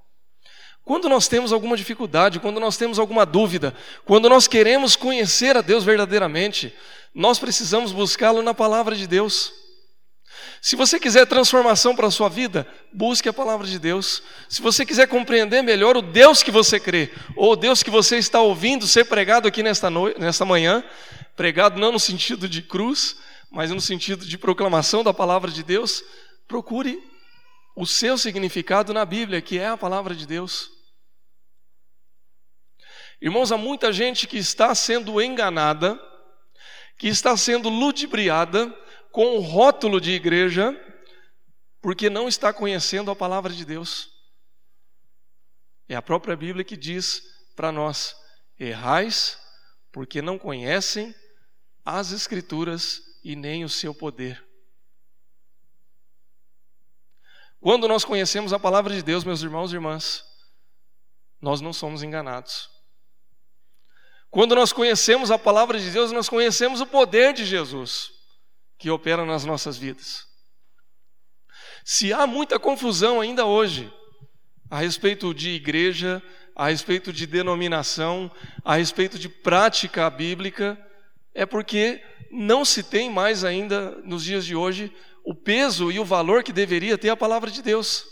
Quando 0.84 1.08
nós 1.08 1.26
temos 1.26 1.50
alguma 1.50 1.78
dificuldade, 1.78 2.38
quando 2.38 2.60
nós 2.60 2.76
temos 2.76 2.98
alguma 2.98 3.24
dúvida, 3.24 3.74
quando 4.04 4.28
nós 4.28 4.46
queremos 4.46 4.96
conhecer 4.96 5.56
a 5.56 5.62
Deus 5.62 5.82
verdadeiramente, 5.82 6.74
nós 7.14 7.38
precisamos 7.38 7.90
buscá-lo 7.90 8.42
na 8.42 8.52
palavra 8.52 8.94
de 8.94 9.06
Deus. 9.06 9.63
Se 10.60 10.76
você 10.76 10.98
quiser 10.98 11.26
transformação 11.26 11.94
para 11.94 12.06
a 12.06 12.10
sua 12.10 12.28
vida, 12.28 12.66
busque 12.92 13.28
a 13.28 13.32
palavra 13.32 13.66
de 13.66 13.78
Deus. 13.78 14.22
Se 14.48 14.62
você 14.62 14.84
quiser 14.86 15.06
compreender 15.06 15.62
melhor 15.62 15.96
o 15.96 16.02
Deus 16.02 16.42
que 16.42 16.50
você 16.50 16.80
crê, 16.80 17.12
ou 17.36 17.52
o 17.52 17.56
Deus 17.56 17.82
que 17.82 17.90
você 17.90 18.16
está 18.16 18.40
ouvindo 18.40 18.86
ser 18.86 19.04
pregado 19.04 19.46
aqui 19.46 19.62
nesta, 19.62 19.90
noite, 19.90 20.18
nesta 20.18 20.44
manhã, 20.44 20.82
pregado 21.36 21.78
não 21.78 21.92
no 21.92 22.00
sentido 22.00 22.48
de 22.48 22.62
cruz, 22.62 23.16
mas 23.50 23.70
no 23.70 23.80
sentido 23.80 24.24
de 24.24 24.38
proclamação 24.38 25.04
da 25.04 25.12
palavra 25.12 25.50
de 25.50 25.62
Deus, 25.62 26.02
procure 26.48 26.98
o 27.76 27.86
seu 27.86 28.16
significado 28.16 28.94
na 28.94 29.04
Bíblia, 29.04 29.42
que 29.42 29.58
é 29.58 29.68
a 29.68 29.76
palavra 29.76 30.14
de 30.14 30.26
Deus. 30.26 30.70
Irmãos, 33.20 33.50
há 33.52 33.56
muita 33.56 33.92
gente 33.92 34.26
que 34.26 34.36
está 34.36 34.74
sendo 34.74 35.20
enganada, 35.20 35.98
que 36.98 37.08
está 37.08 37.36
sendo 37.36 37.68
ludibriada 37.68 38.74
com 39.14 39.36
o 39.36 39.40
rótulo 39.40 40.00
de 40.00 40.10
igreja, 40.10 40.76
porque 41.80 42.10
não 42.10 42.26
está 42.26 42.52
conhecendo 42.52 43.12
a 43.12 43.16
palavra 43.16 43.52
de 43.52 43.64
Deus. 43.64 44.10
É 45.88 45.94
a 45.94 46.02
própria 46.02 46.36
Bíblia 46.36 46.64
que 46.64 46.76
diz 46.76 47.22
para 47.54 47.70
nós: 47.70 48.16
errais, 48.58 49.38
porque 49.92 50.20
não 50.20 50.36
conhecem 50.36 51.14
as 51.84 52.10
Escrituras 52.10 53.02
e 53.22 53.36
nem 53.36 53.64
o 53.64 53.68
seu 53.68 53.94
poder. 53.94 54.44
Quando 57.60 57.86
nós 57.86 58.04
conhecemos 58.04 58.52
a 58.52 58.58
palavra 58.58 58.92
de 58.92 59.00
Deus, 59.00 59.22
meus 59.22 59.42
irmãos 59.42 59.70
e 59.70 59.76
irmãs, 59.76 60.24
nós 61.40 61.60
não 61.60 61.72
somos 61.72 62.02
enganados. 62.02 62.68
Quando 64.28 64.56
nós 64.56 64.72
conhecemos 64.72 65.30
a 65.30 65.38
palavra 65.38 65.78
de 65.78 65.88
Deus, 65.92 66.10
nós 66.10 66.28
conhecemos 66.28 66.80
o 66.80 66.86
poder 66.86 67.32
de 67.32 67.44
Jesus 67.44 68.13
que 68.84 68.90
opera 68.90 69.24
nas 69.24 69.46
nossas 69.46 69.78
vidas. 69.78 70.26
Se 71.86 72.12
há 72.12 72.26
muita 72.26 72.58
confusão 72.58 73.18
ainda 73.18 73.46
hoje 73.46 73.90
a 74.70 74.78
respeito 74.78 75.32
de 75.32 75.52
igreja, 75.52 76.22
a 76.54 76.68
respeito 76.68 77.10
de 77.10 77.26
denominação, 77.26 78.30
a 78.62 78.74
respeito 78.74 79.18
de 79.18 79.26
prática 79.26 80.10
bíblica, 80.10 80.78
é 81.32 81.46
porque 81.46 82.04
não 82.30 82.62
se 82.62 82.82
tem 82.82 83.08
mais 83.08 83.42
ainda 83.42 83.92
nos 84.02 84.22
dias 84.22 84.44
de 84.44 84.54
hoje 84.54 84.94
o 85.24 85.34
peso 85.34 85.90
e 85.90 85.98
o 85.98 86.04
valor 86.04 86.42
que 86.42 86.52
deveria 86.52 86.98
ter 86.98 87.08
a 87.08 87.16
palavra 87.16 87.50
de 87.50 87.62
Deus. 87.62 88.04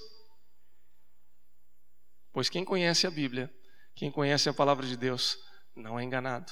Pois 2.33 2.49
quem 2.49 2.65
conhece 2.65 3.07
a 3.07 3.11
Bíblia, 3.11 3.53
quem 3.95 4.11
conhece 4.11 4.49
a 4.49 4.55
palavra 4.55 4.87
de 4.87 4.97
Deus, 4.97 5.37
não 5.77 6.01
é 6.01 6.03
enganado. 6.03 6.51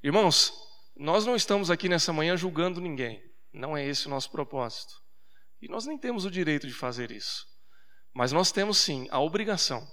Irmãos, 0.00 0.52
nós 0.96 1.26
não 1.26 1.36
estamos 1.36 1.70
aqui 1.70 1.88
nessa 1.88 2.12
manhã 2.12 2.36
julgando 2.36 2.80
ninguém, 2.80 3.22
não 3.52 3.76
é 3.76 3.84
esse 3.84 4.06
o 4.06 4.10
nosso 4.10 4.30
propósito. 4.30 4.94
E 5.60 5.68
nós 5.68 5.84
nem 5.84 5.98
temos 5.98 6.24
o 6.24 6.30
direito 6.30 6.66
de 6.66 6.72
fazer 6.72 7.10
isso. 7.10 7.46
Mas 8.14 8.32
nós 8.32 8.50
temos 8.50 8.78
sim 8.78 9.06
a 9.10 9.20
obrigação 9.20 9.86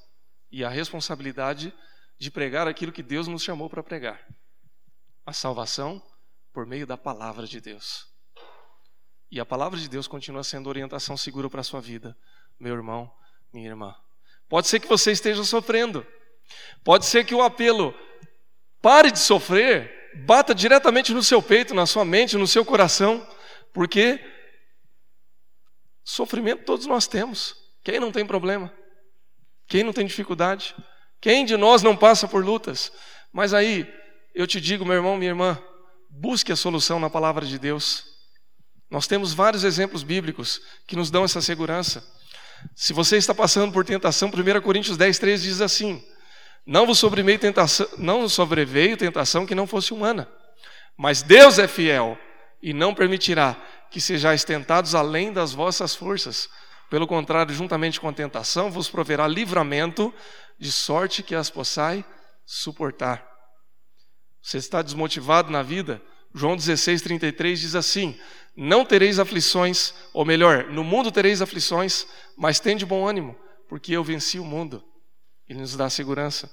e 0.49 0.63
a 0.63 0.69
responsabilidade 0.69 1.73
de 2.17 2.31
pregar 2.31 2.67
aquilo 2.67 2.91
que 2.91 3.03
Deus 3.03 3.27
nos 3.27 3.43
chamou 3.43 3.69
para 3.69 3.83
pregar: 3.83 4.25
a 5.25 5.33
salvação 5.33 6.01
por 6.53 6.65
meio 6.65 6.87
da 6.87 6.97
palavra 6.97 7.45
de 7.45 7.59
Deus. 7.59 8.05
E 9.29 9.39
a 9.39 9.45
palavra 9.45 9.79
de 9.79 9.89
Deus 9.89 10.07
continua 10.07 10.43
sendo 10.43 10.69
orientação 10.69 11.17
segura 11.17 11.49
para 11.49 11.61
a 11.61 11.65
sua 11.65 11.81
vida, 11.81 12.15
meu 12.59 12.75
irmão, 12.75 13.11
minha 13.51 13.67
irmã. 13.67 13.93
Pode 14.47 14.67
ser 14.67 14.79
que 14.79 14.87
você 14.87 15.11
esteja 15.11 15.43
sofrendo, 15.43 16.05
pode 16.83 17.05
ser 17.05 17.25
que 17.25 17.33
o 17.35 17.41
apelo 17.41 17.93
pare 18.81 19.11
de 19.11 19.19
sofrer 19.19 20.02
bata 20.15 20.53
diretamente 20.53 21.13
no 21.13 21.23
seu 21.23 21.41
peito, 21.41 21.73
na 21.73 21.85
sua 21.85 22.05
mente, 22.05 22.37
no 22.37 22.47
seu 22.47 22.63
coração, 22.63 23.27
porque 23.73 24.19
sofrimento 26.03 26.63
todos 26.65 26.85
nós 26.85 27.07
temos. 27.07 27.55
Quem 27.83 27.99
não 27.99 28.11
tem 28.11 28.25
problema? 28.25 28.73
Quem 29.67 29.83
não 29.83 29.93
tem 29.93 30.05
dificuldade? 30.05 30.75
Quem 31.19 31.45
de 31.45 31.57
nós 31.57 31.81
não 31.81 31.95
passa 31.95 32.27
por 32.27 32.43
lutas? 32.43 32.91
Mas 33.31 33.53
aí, 33.53 33.91
eu 34.35 34.45
te 34.45 34.59
digo, 34.59 34.85
meu 34.85 34.95
irmão, 34.95 35.17
minha 35.17 35.31
irmã, 35.31 35.61
busque 36.09 36.51
a 36.51 36.55
solução 36.55 36.99
na 36.99 37.09
palavra 37.09 37.45
de 37.45 37.57
Deus. 37.57 38.05
Nós 38.89 39.07
temos 39.07 39.33
vários 39.33 39.63
exemplos 39.63 40.03
bíblicos 40.03 40.61
que 40.87 40.95
nos 40.95 41.09
dão 41.09 41.23
essa 41.23 41.41
segurança. 41.41 42.03
Se 42.75 42.93
você 42.93 43.17
está 43.17 43.33
passando 43.33 43.73
por 43.73 43.83
tentação, 43.83 44.29
1 44.29 44.61
Coríntios 44.61 44.95
10, 44.95 45.19
3 45.19 45.41
diz 45.41 45.61
assim: 45.61 46.03
Não 46.65 46.85
vos 46.85 46.99
sobreveio 46.99 47.37
tentação, 47.37 47.87
não 47.97 48.27
sobreveio 48.29 48.95
tentação 48.95 49.45
que 49.45 49.55
não 49.55 49.67
fosse 49.67 49.93
humana, 49.93 50.29
mas 50.97 51.21
Deus 51.21 51.59
é 51.59 51.67
fiel 51.67 52.17
e 52.61 52.73
não 52.73 52.93
permitirá 52.93 53.55
que 53.91 53.99
sejais 53.99 54.43
tentados 54.43 54.95
além 54.95 55.33
das 55.33 55.53
vossas 55.53 55.93
forças. 55.93 56.49
Pelo 56.89 57.07
contrário, 57.07 57.53
juntamente 57.53 57.99
com 57.99 58.07
a 58.07 58.13
tentação, 58.13 58.71
vos 58.71 58.89
proverá 58.89 59.27
livramento, 59.27 60.13
de 60.59 60.71
sorte 60.71 61.23
que 61.23 61.35
as 61.35 61.49
possai 61.49 62.05
suportar. 62.45 63.27
Você 64.41 64.57
está 64.57 64.81
desmotivado 64.81 65.51
na 65.51 65.63
vida? 65.63 66.01
João 66.33 66.55
16, 66.55 67.01
33 67.01 67.59
diz 67.59 67.75
assim: 67.75 68.17
não 68.55 68.85
tereis 68.85 69.17
aflições, 69.17 69.93
ou 70.13 70.23
melhor, 70.23 70.65
no 70.65 70.83
mundo 70.83 71.11
tereis 71.11 71.41
aflições, 71.41 72.05
mas 72.37 72.59
tende 72.59 72.85
bom 72.85 73.07
ânimo, 73.07 73.35
porque 73.67 73.93
eu 73.93 74.03
venci 74.03 74.37
o 74.37 74.45
mundo. 74.45 74.83
Ele 75.53 75.61
nos 75.61 75.75
dá 75.75 75.87
segurança. 75.87 76.49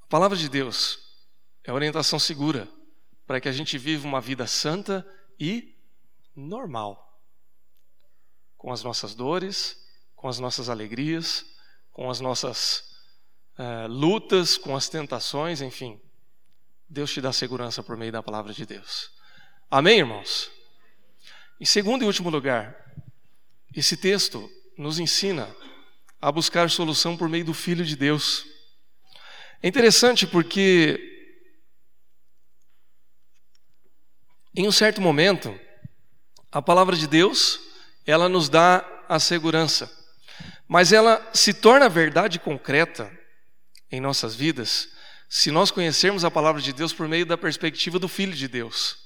A 0.00 0.06
palavra 0.06 0.34
de 0.34 0.48
Deus 0.48 0.98
é 1.62 1.70
orientação 1.70 2.18
segura 2.18 2.66
para 3.26 3.38
que 3.38 3.50
a 3.50 3.52
gente 3.52 3.76
viva 3.76 4.08
uma 4.08 4.18
vida 4.18 4.46
santa 4.46 5.06
e 5.38 5.76
normal. 6.34 7.20
Com 8.56 8.72
as 8.72 8.82
nossas 8.82 9.14
dores, 9.14 9.76
com 10.14 10.26
as 10.26 10.38
nossas 10.38 10.70
alegrias, 10.70 11.44
com 11.92 12.08
as 12.08 12.18
nossas 12.18 12.96
uh, 13.58 13.86
lutas, 13.86 14.56
com 14.56 14.74
as 14.74 14.88
tentações, 14.88 15.60
enfim. 15.60 16.00
Deus 16.88 17.12
te 17.12 17.20
dá 17.20 17.30
segurança 17.30 17.82
por 17.82 17.94
meio 17.94 18.12
da 18.12 18.22
palavra 18.22 18.54
de 18.54 18.64
Deus. 18.64 19.10
Amém, 19.70 19.98
irmãos? 19.98 20.50
Em 21.60 21.66
segundo 21.66 22.04
e 22.04 22.06
último 22.06 22.30
lugar, 22.30 22.74
esse 23.74 23.98
texto 23.98 24.50
nos 24.78 24.98
ensina 24.98 25.54
a 26.20 26.32
buscar 26.32 26.70
solução 26.70 27.16
por 27.16 27.28
meio 27.28 27.44
do 27.44 27.54
Filho 27.54 27.84
de 27.84 27.96
Deus. 27.96 28.44
É 29.62 29.68
interessante 29.68 30.26
porque, 30.26 30.98
em 34.54 34.66
um 34.66 34.72
certo 34.72 35.00
momento, 35.00 35.58
a 36.50 36.62
palavra 36.62 36.96
de 36.96 37.06
Deus, 37.06 37.60
ela 38.06 38.28
nos 38.28 38.48
dá 38.48 38.84
a 39.08 39.18
segurança, 39.18 39.90
mas 40.66 40.92
ela 40.92 41.30
se 41.32 41.52
torna 41.52 41.88
verdade 41.88 42.38
concreta 42.38 43.10
em 43.90 44.00
nossas 44.00 44.34
vidas 44.34 44.88
se 45.28 45.50
nós 45.50 45.70
conhecermos 45.70 46.24
a 46.24 46.30
palavra 46.30 46.62
de 46.62 46.72
Deus 46.72 46.92
por 46.92 47.08
meio 47.08 47.26
da 47.26 47.36
perspectiva 47.36 47.98
do 47.98 48.08
Filho 48.08 48.32
de 48.32 48.46
Deus. 48.46 48.96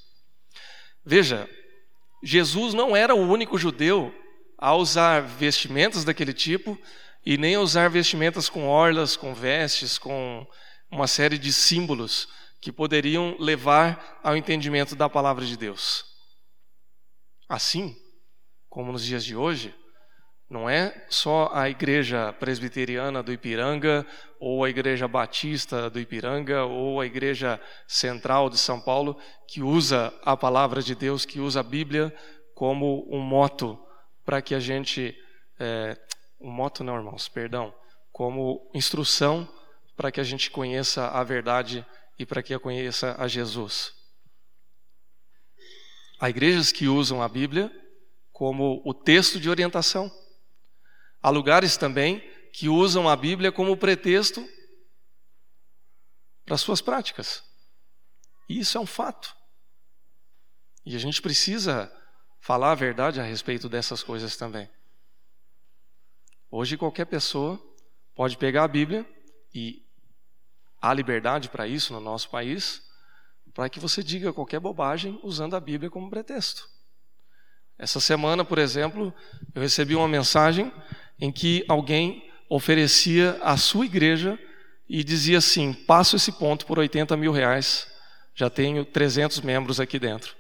Veja, 1.04 1.48
Jesus 2.22 2.74
não 2.74 2.94
era 2.94 3.14
o 3.14 3.26
único 3.26 3.56
judeu 3.56 4.14
a 4.60 4.74
usar 4.74 5.22
vestimentas 5.22 6.04
daquele 6.04 6.34
tipo 6.34 6.78
e 7.24 7.38
nem 7.38 7.54
a 7.54 7.60
usar 7.60 7.88
vestimentas 7.88 8.50
com 8.50 8.68
orlas, 8.68 9.16
com 9.16 9.34
vestes, 9.34 9.96
com 9.96 10.46
uma 10.90 11.06
série 11.06 11.38
de 11.38 11.50
símbolos 11.50 12.28
que 12.60 12.70
poderiam 12.70 13.34
levar 13.38 14.20
ao 14.22 14.36
entendimento 14.36 14.94
da 14.94 15.08
palavra 15.08 15.46
de 15.46 15.56
Deus. 15.56 16.04
Assim, 17.48 17.96
como 18.68 18.92
nos 18.92 19.04
dias 19.04 19.24
de 19.24 19.34
hoje, 19.34 19.74
não 20.48 20.68
é 20.68 21.06
só 21.08 21.50
a 21.54 21.70
igreja 21.70 22.32
presbiteriana 22.34 23.22
do 23.22 23.32
Ipiranga, 23.32 24.06
ou 24.38 24.62
a 24.62 24.68
igreja 24.68 25.08
batista 25.08 25.88
do 25.88 25.98
Ipiranga, 25.98 26.64
ou 26.64 27.00
a 27.00 27.06
igreja 27.06 27.58
central 27.88 28.50
de 28.50 28.58
São 28.58 28.78
Paulo, 28.80 29.16
que 29.48 29.62
usa 29.62 30.12
a 30.22 30.36
palavra 30.36 30.82
de 30.82 30.94
Deus, 30.94 31.24
que 31.24 31.40
usa 31.40 31.60
a 31.60 31.62
Bíblia 31.62 32.14
como 32.54 33.08
um 33.10 33.20
moto 33.20 33.78
para 34.30 34.40
que 34.40 34.54
a 34.54 34.60
gente. 34.60 35.12
É, 35.58 36.00
um 36.40 36.52
moto 36.52 36.84
não, 36.84 36.94
irmãos, 36.94 37.28
perdão. 37.28 37.74
Como 38.12 38.70
instrução 38.72 39.52
para 39.96 40.12
que 40.12 40.20
a 40.20 40.22
gente 40.22 40.52
conheça 40.52 41.08
a 41.08 41.24
verdade 41.24 41.84
e 42.16 42.24
para 42.24 42.40
que 42.40 42.54
a 42.54 42.60
conheça 42.60 43.16
a 43.18 43.26
Jesus. 43.26 43.92
Há 46.20 46.30
igrejas 46.30 46.70
que 46.70 46.86
usam 46.86 47.20
a 47.20 47.28
Bíblia 47.28 47.72
como 48.30 48.80
o 48.84 48.94
texto 48.94 49.40
de 49.40 49.50
orientação. 49.50 50.08
Há 51.20 51.28
lugares 51.28 51.76
também 51.76 52.20
que 52.52 52.68
usam 52.68 53.08
a 53.08 53.16
Bíblia 53.16 53.50
como 53.50 53.76
pretexto 53.76 54.48
para 56.44 56.56
suas 56.56 56.80
práticas. 56.80 57.42
E 58.48 58.60
isso 58.60 58.78
é 58.78 58.80
um 58.80 58.86
fato. 58.86 59.34
E 60.86 60.94
a 60.94 61.00
gente 61.00 61.20
precisa 61.20 61.92
falar 62.40 62.72
a 62.72 62.74
verdade 62.74 63.20
a 63.20 63.22
respeito 63.22 63.68
dessas 63.68 64.02
coisas 64.02 64.36
também. 64.36 64.68
Hoje 66.50 66.76
qualquer 66.76 67.04
pessoa 67.04 67.60
pode 68.14 68.36
pegar 68.36 68.64
a 68.64 68.68
Bíblia 68.68 69.06
e 69.54 69.84
há 70.80 70.92
liberdade 70.92 71.48
para 71.48 71.68
isso 71.68 71.92
no 71.92 72.00
nosso 72.00 72.28
país, 72.30 72.82
para 73.54 73.68
que 73.68 73.78
você 73.78 74.02
diga 74.02 74.32
qualquer 74.32 74.58
bobagem 74.58 75.20
usando 75.22 75.54
a 75.54 75.60
Bíblia 75.60 75.90
como 75.90 76.10
pretexto. 76.10 76.66
Essa 77.78 78.00
semana, 78.00 78.44
por 78.44 78.58
exemplo, 78.58 79.14
eu 79.54 79.62
recebi 79.62 79.94
uma 79.94 80.08
mensagem 80.08 80.72
em 81.18 81.30
que 81.30 81.64
alguém 81.68 82.30
oferecia 82.48 83.38
a 83.42 83.56
sua 83.56 83.84
igreja 83.84 84.38
e 84.88 85.04
dizia 85.04 85.38
assim: 85.38 85.72
passo 85.72 86.16
esse 86.16 86.32
ponto 86.32 86.66
por 86.66 86.78
80 86.78 87.16
mil 87.16 87.32
reais, 87.32 87.86
já 88.34 88.50
tenho 88.50 88.84
300 88.84 89.40
membros 89.40 89.78
aqui 89.78 89.98
dentro. 89.98 90.39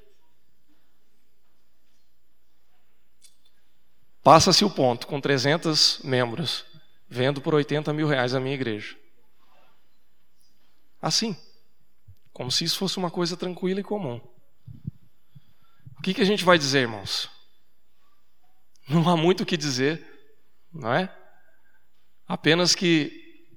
Passa-se 4.22 4.64
o 4.64 4.70
ponto 4.70 5.06
com 5.06 5.20
300 5.20 6.00
membros, 6.04 6.64
vendo 7.08 7.40
por 7.40 7.54
80 7.54 7.92
mil 7.92 8.06
reais 8.06 8.34
a 8.34 8.40
minha 8.40 8.54
igreja. 8.54 8.96
Assim, 11.00 11.36
como 12.32 12.50
se 12.50 12.64
isso 12.64 12.78
fosse 12.78 12.98
uma 12.98 13.10
coisa 13.10 13.36
tranquila 13.36 13.80
e 13.80 13.84
comum. 13.84 14.20
O 15.98 16.02
que, 16.02 16.14
que 16.14 16.20
a 16.20 16.26
gente 16.26 16.44
vai 16.44 16.58
dizer, 16.58 16.80
irmãos? 16.80 17.28
Não 18.88 19.08
há 19.08 19.16
muito 19.16 19.42
o 19.42 19.46
que 19.46 19.56
dizer 19.56 20.10
não 20.72 20.92
é? 20.92 21.14
Apenas 22.26 22.74
que 22.74 23.48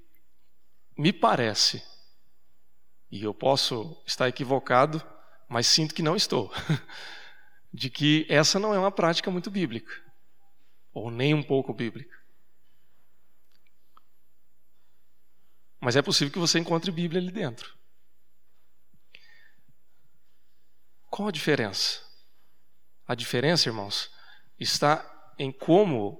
me 0.96 1.12
parece, 1.12 1.82
e 3.10 3.22
eu 3.22 3.32
posso 3.32 4.02
estar 4.06 4.28
equivocado, 4.28 5.02
mas 5.48 5.66
sinto 5.66 5.94
que 5.94 6.02
não 6.02 6.16
estou, 6.16 6.52
de 7.72 7.88
que 7.88 8.26
essa 8.28 8.58
não 8.58 8.74
é 8.74 8.78
uma 8.78 8.90
prática 8.90 9.30
muito 9.30 9.50
bíblica, 9.50 9.92
ou 10.94 11.10
nem 11.10 11.34
um 11.34 11.42
pouco 11.42 11.74
bíblica. 11.74 12.16
Mas 15.80 15.96
é 15.96 16.02
possível 16.02 16.32
que 16.32 16.38
você 16.38 16.58
encontre 16.58 16.90
Bíblia 16.90 17.20
ali 17.20 17.30
dentro. 17.30 17.76
Qual 21.10 21.28
a 21.28 21.32
diferença? 21.32 22.00
A 23.06 23.14
diferença, 23.14 23.68
irmãos, 23.68 24.10
está 24.58 25.34
em 25.38 25.52
como 25.52 26.18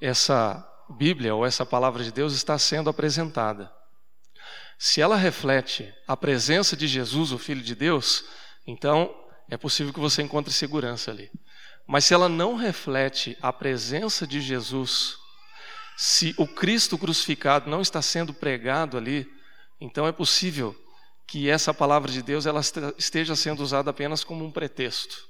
essa 0.00 0.66
Bíblia 0.96 1.34
ou 1.34 1.44
essa 1.44 1.66
palavra 1.66 2.02
de 2.02 2.10
Deus 2.10 2.32
está 2.32 2.58
sendo 2.58 2.88
apresentada. 2.88 3.70
Se 4.78 5.00
ela 5.00 5.16
reflete 5.16 5.92
a 6.06 6.16
presença 6.16 6.76
de 6.76 6.86
Jesus, 6.86 7.30
o 7.30 7.38
Filho 7.38 7.62
de 7.62 7.74
Deus, 7.74 8.24
então 8.66 9.14
é 9.50 9.56
possível 9.56 9.92
que 9.92 10.00
você 10.00 10.22
encontre 10.22 10.52
segurança 10.52 11.10
ali. 11.10 11.30
Mas 11.86 12.04
se 12.04 12.14
ela 12.14 12.28
não 12.28 12.54
reflete 12.54 13.36
a 13.42 13.52
presença 13.52 14.26
de 14.26 14.40
Jesus, 14.40 15.16
se 15.96 16.34
o 16.38 16.46
Cristo 16.46 16.96
crucificado 16.96 17.70
não 17.70 17.80
está 17.80 18.00
sendo 18.00 18.32
pregado 18.32 18.96
ali, 18.96 19.30
então 19.80 20.06
é 20.06 20.12
possível 20.12 20.74
que 21.26 21.48
essa 21.48 21.72
palavra 21.72 22.10
de 22.10 22.22
Deus 22.22 22.46
ela 22.46 22.60
esteja 22.98 23.36
sendo 23.36 23.62
usada 23.62 23.90
apenas 23.90 24.24
como 24.24 24.44
um 24.44 24.50
pretexto. 24.50 25.28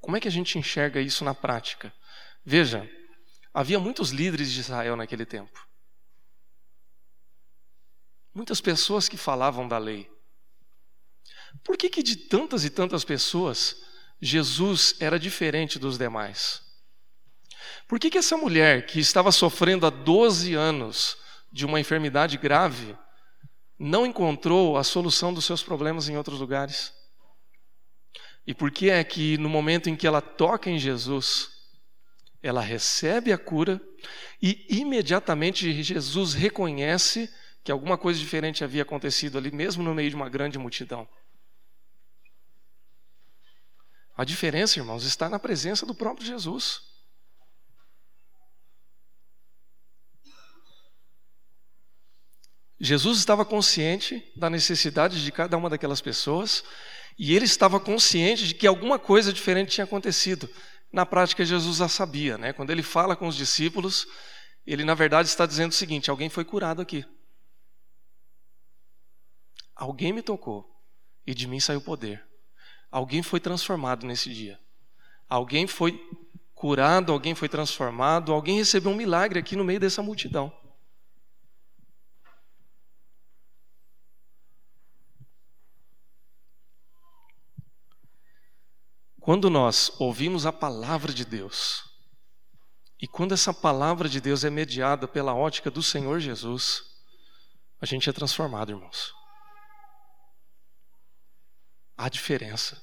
Como 0.00 0.16
é 0.16 0.20
que 0.20 0.28
a 0.28 0.30
gente 0.30 0.58
enxerga 0.58 1.00
isso 1.00 1.24
na 1.24 1.34
prática? 1.34 1.92
Veja, 2.44 2.88
havia 3.52 3.78
muitos 3.78 4.10
líderes 4.10 4.50
de 4.50 4.60
Israel 4.60 4.96
naquele 4.96 5.26
tempo. 5.26 5.66
Muitas 8.34 8.60
pessoas 8.60 9.08
que 9.08 9.16
falavam 9.16 9.66
da 9.66 9.78
lei. 9.78 10.08
Por 11.64 11.76
que, 11.76 11.88
que 11.88 12.02
de 12.02 12.16
tantas 12.16 12.64
e 12.64 12.70
tantas 12.70 13.04
pessoas 13.04 13.76
Jesus 14.20 14.96
era 15.00 15.18
diferente 15.18 15.78
dos 15.78 15.96
demais? 15.96 16.62
Por 17.86 17.98
que, 17.98 18.10
que 18.10 18.18
essa 18.18 18.36
mulher 18.36 18.86
que 18.86 19.00
estava 19.00 19.32
sofrendo 19.32 19.86
há 19.86 19.90
12 19.90 20.54
anos 20.54 21.16
de 21.50 21.64
uma 21.64 21.80
enfermidade 21.80 22.36
grave 22.36 22.96
não 23.78 24.04
encontrou 24.04 24.76
a 24.76 24.84
solução 24.84 25.32
dos 25.32 25.44
seus 25.44 25.62
problemas 25.62 26.08
em 26.08 26.16
outros 26.16 26.40
lugares? 26.40 26.92
E 28.46 28.54
por 28.54 28.70
que 28.70 28.90
é 28.90 29.02
que 29.04 29.38
no 29.38 29.48
momento 29.48 29.88
em 29.88 29.96
que 29.96 30.06
ela 30.06 30.20
toca 30.20 30.70
em 30.70 30.78
Jesus, 30.78 31.50
ela 32.42 32.60
recebe 32.60 33.32
a 33.32 33.38
cura 33.38 33.80
e 34.40 34.66
imediatamente 34.68 35.82
Jesus 35.82 36.34
reconhece 36.34 37.30
que 37.62 37.70
alguma 37.70 37.98
coisa 37.98 38.18
diferente 38.18 38.64
havia 38.64 38.82
acontecido 38.82 39.36
ali, 39.36 39.50
mesmo 39.50 39.82
no 39.82 39.94
meio 39.94 40.10
de 40.10 40.16
uma 40.16 40.28
grande 40.28 40.58
multidão? 40.58 41.08
A 44.18 44.24
diferença, 44.24 44.80
irmãos, 44.80 45.04
está 45.04 45.28
na 45.28 45.38
presença 45.38 45.86
do 45.86 45.94
próprio 45.94 46.26
Jesus. 46.26 46.80
Jesus 52.80 53.18
estava 53.18 53.44
consciente 53.44 54.32
da 54.34 54.50
necessidade 54.50 55.22
de 55.22 55.30
cada 55.30 55.56
uma 55.56 55.70
daquelas 55.70 56.00
pessoas 56.00 56.64
e 57.16 57.32
ele 57.32 57.44
estava 57.44 57.78
consciente 57.78 58.48
de 58.48 58.54
que 58.54 58.66
alguma 58.66 58.98
coisa 58.98 59.32
diferente 59.32 59.70
tinha 59.70 59.84
acontecido. 59.84 60.52
Na 60.92 61.06
prática, 61.06 61.44
Jesus 61.44 61.76
já 61.76 61.88
sabia, 61.88 62.36
né? 62.36 62.52
Quando 62.52 62.70
ele 62.70 62.82
fala 62.82 63.14
com 63.14 63.28
os 63.28 63.36
discípulos, 63.36 64.04
ele 64.66 64.84
na 64.84 64.94
verdade 64.94 65.28
está 65.28 65.46
dizendo 65.46 65.70
o 65.70 65.76
seguinte: 65.76 66.10
alguém 66.10 66.28
foi 66.28 66.44
curado 66.44 66.82
aqui. 66.82 67.04
Alguém 69.76 70.12
me 70.12 70.22
tocou 70.22 70.68
e 71.24 71.32
de 71.32 71.46
mim 71.46 71.60
saiu 71.60 71.80
poder. 71.80 72.27
Alguém 72.90 73.22
foi 73.22 73.40
transformado 73.40 74.06
nesse 74.06 74.32
dia. 74.32 74.58
Alguém 75.28 75.66
foi 75.66 76.00
curado, 76.54 77.12
alguém 77.12 77.34
foi 77.34 77.48
transformado, 77.48 78.32
alguém 78.32 78.56
recebeu 78.56 78.90
um 78.90 78.96
milagre 78.96 79.38
aqui 79.38 79.54
no 79.54 79.64
meio 79.64 79.78
dessa 79.78 80.02
multidão. 80.02 80.52
Quando 89.20 89.50
nós 89.50 89.92
ouvimos 90.00 90.46
a 90.46 90.52
palavra 90.52 91.12
de 91.12 91.24
Deus, 91.24 91.84
e 92.98 93.06
quando 93.06 93.32
essa 93.32 93.52
palavra 93.52 94.08
de 94.08 94.20
Deus 94.20 94.42
é 94.42 94.50
mediada 94.50 95.06
pela 95.06 95.34
ótica 95.34 95.70
do 95.70 95.82
Senhor 95.82 96.18
Jesus, 96.18 96.82
a 97.80 97.86
gente 97.86 98.08
é 98.08 98.12
transformado, 98.12 98.72
irmãos. 98.72 99.17
Há 101.98 102.08
diferença. 102.08 102.80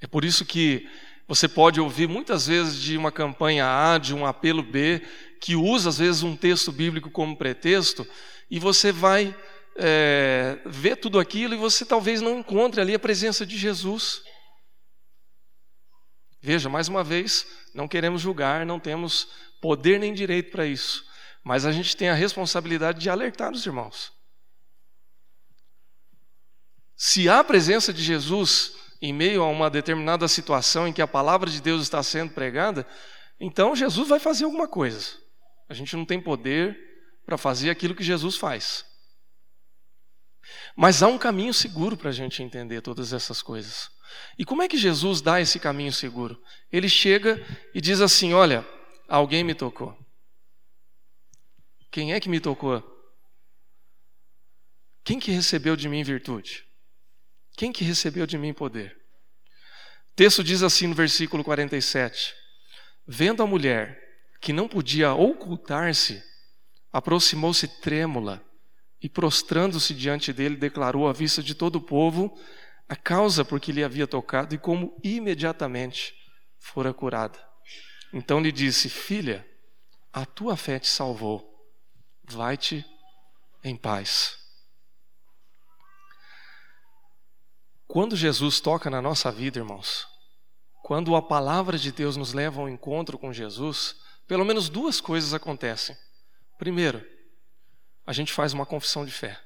É 0.00 0.06
por 0.08 0.24
isso 0.24 0.44
que 0.44 0.86
você 1.26 1.48
pode 1.48 1.80
ouvir 1.80 2.08
muitas 2.08 2.48
vezes 2.48 2.78
de 2.82 2.98
uma 2.98 3.12
campanha 3.12 3.64
A, 3.64 3.96
de 3.96 4.12
um 4.12 4.26
apelo 4.26 4.62
B, 4.62 5.00
que 5.40 5.54
usa 5.54 5.88
às 5.88 5.98
vezes 5.98 6.22
um 6.22 6.36
texto 6.36 6.72
bíblico 6.72 7.10
como 7.10 7.36
pretexto, 7.36 8.06
e 8.50 8.58
você 8.58 8.92
vai 8.92 9.34
é, 9.76 10.58
vê 10.66 10.94
tudo 10.94 11.18
aquilo 11.18 11.54
e 11.54 11.58
você 11.58 11.84
talvez 11.84 12.20
não 12.20 12.38
encontre 12.38 12.80
ali 12.80 12.94
a 12.94 12.98
presença 12.98 13.44
de 13.44 13.56
Jesus. 13.56 14.22
Veja, 16.40 16.68
mais 16.68 16.88
uma 16.88 17.02
vez, 17.02 17.46
não 17.74 17.88
queremos 17.88 18.20
julgar, 18.20 18.66
não 18.66 18.78
temos 18.78 19.28
poder 19.60 19.98
nem 19.98 20.12
direito 20.12 20.50
para 20.50 20.66
isso, 20.66 21.04
mas 21.42 21.64
a 21.64 21.72
gente 21.72 21.96
tem 21.96 22.10
a 22.10 22.14
responsabilidade 22.14 23.00
de 23.00 23.08
alertar 23.08 23.52
os 23.52 23.64
irmãos. 23.64 24.13
Se 27.06 27.28
há 27.28 27.40
a 27.40 27.44
presença 27.44 27.92
de 27.92 28.02
Jesus 28.02 28.72
em 28.98 29.12
meio 29.12 29.42
a 29.42 29.46
uma 29.46 29.68
determinada 29.68 30.26
situação 30.26 30.88
em 30.88 30.92
que 30.92 31.02
a 31.02 31.06
palavra 31.06 31.50
de 31.50 31.60
Deus 31.60 31.82
está 31.82 32.02
sendo 32.02 32.32
pregada, 32.32 32.88
então 33.38 33.76
Jesus 33.76 34.08
vai 34.08 34.18
fazer 34.18 34.46
alguma 34.46 34.66
coisa. 34.66 35.14
A 35.68 35.74
gente 35.74 35.94
não 35.94 36.06
tem 36.06 36.18
poder 36.18 36.74
para 37.26 37.36
fazer 37.36 37.68
aquilo 37.68 37.94
que 37.94 38.02
Jesus 38.02 38.36
faz. 38.36 38.86
Mas 40.74 41.02
há 41.02 41.06
um 41.06 41.18
caminho 41.18 41.52
seguro 41.52 41.94
para 41.94 42.08
a 42.08 42.12
gente 42.12 42.42
entender 42.42 42.80
todas 42.80 43.12
essas 43.12 43.42
coisas. 43.42 43.90
E 44.38 44.44
como 44.46 44.62
é 44.62 44.66
que 44.66 44.78
Jesus 44.78 45.20
dá 45.20 45.38
esse 45.38 45.60
caminho 45.60 45.92
seguro? 45.92 46.42
Ele 46.72 46.88
chega 46.88 47.38
e 47.74 47.82
diz 47.82 48.00
assim: 48.00 48.32
Olha, 48.32 48.66
alguém 49.06 49.44
me 49.44 49.54
tocou. 49.54 49.94
Quem 51.90 52.14
é 52.14 52.18
que 52.18 52.30
me 52.30 52.40
tocou? 52.40 52.82
Quem 55.04 55.20
que 55.20 55.30
recebeu 55.30 55.76
de 55.76 55.86
mim 55.86 56.02
virtude? 56.02 56.64
Quem 57.56 57.72
que 57.72 57.84
recebeu 57.84 58.26
de 58.26 58.36
mim 58.36 58.52
poder? 58.52 58.96
O 60.10 60.14
texto 60.16 60.42
diz 60.42 60.62
assim 60.62 60.86
no 60.86 60.94
versículo 60.94 61.44
47: 61.44 62.34
Vendo 63.06 63.42
a 63.42 63.46
mulher 63.46 64.00
que 64.40 64.52
não 64.52 64.68
podia 64.68 65.12
ocultar-se, 65.14 66.22
aproximou-se 66.92 67.66
trêmula 67.80 68.44
e 69.00 69.08
prostrando-se 69.08 69.94
diante 69.94 70.32
dele, 70.32 70.56
declarou 70.56 71.08
à 71.08 71.12
vista 71.12 71.42
de 71.42 71.54
todo 71.54 71.76
o 71.76 71.80
povo 71.80 72.36
a 72.88 72.96
causa 72.96 73.44
por 73.44 73.60
que 73.60 73.72
lhe 73.72 73.82
havia 73.82 74.06
tocado 74.06 74.54
e 74.54 74.58
como 74.58 74.98
imediatamente 75.02 76.14
fora 76.58 76.92
curada. 76.92 77.38
Então 78.12 78.40
lhe 78.40 78.52
disse: 78.52 78.88
Filha, 78.88 79.46
a 80.12 80.24
tua 80.24 80.56
fé 80.56 80.78
te 80.78 80.88
salvou, 80.88 81.44
vai-te 82.24 82.84
em 83.62 83.76
paz. 83.76 84.43
Quando 87.94 88.16
Jesus 88.16 88.58
toca 88.58 88.90
na 88.90 89.00
nossa 89.00 89.30
vida, 89.30 89.60
irmãos, 89.60 90.08
quando 90.82 91.14
a 91.14 91.22
palavra 91.22 91.78
de 91.78 91.92
Deus 91.92 92.16
nos 92.16 92.32
leva 92.32 92.60
ao 92.60 92.68
encontro 92.68 93.16
com 93.16 93.32
Jesus, 93.32 93.94
pelo 94.26 94.44
menos 94.44 94.68
duas 94.68 95.00
coisas 95.00 95.32
acontecem. 95.32 95.96
Primeiro, 96.58 97.06
a 98.04 98.12
gente 98.12 98.32
faz 98.32 98.52
uma 98.52 98.66
confissão 98.66 99.04
de 99.06 99.12
fé. 99.12 99.40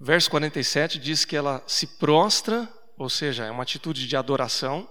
Verso 0.00 0.30
47 0.30 0.98
diz 0.98 1.26
que 1.26 1.36
ela 1.36 1.62
se 1.66 1.98
prostra, 1.98 2.66
ou 2.96 3.10
seja, 3.10 3.44
é 3.44 3.50
uma 3.50 3.62
atitude 3.62 4.08
de 4.08 4.16
adoração, 4.16 4.88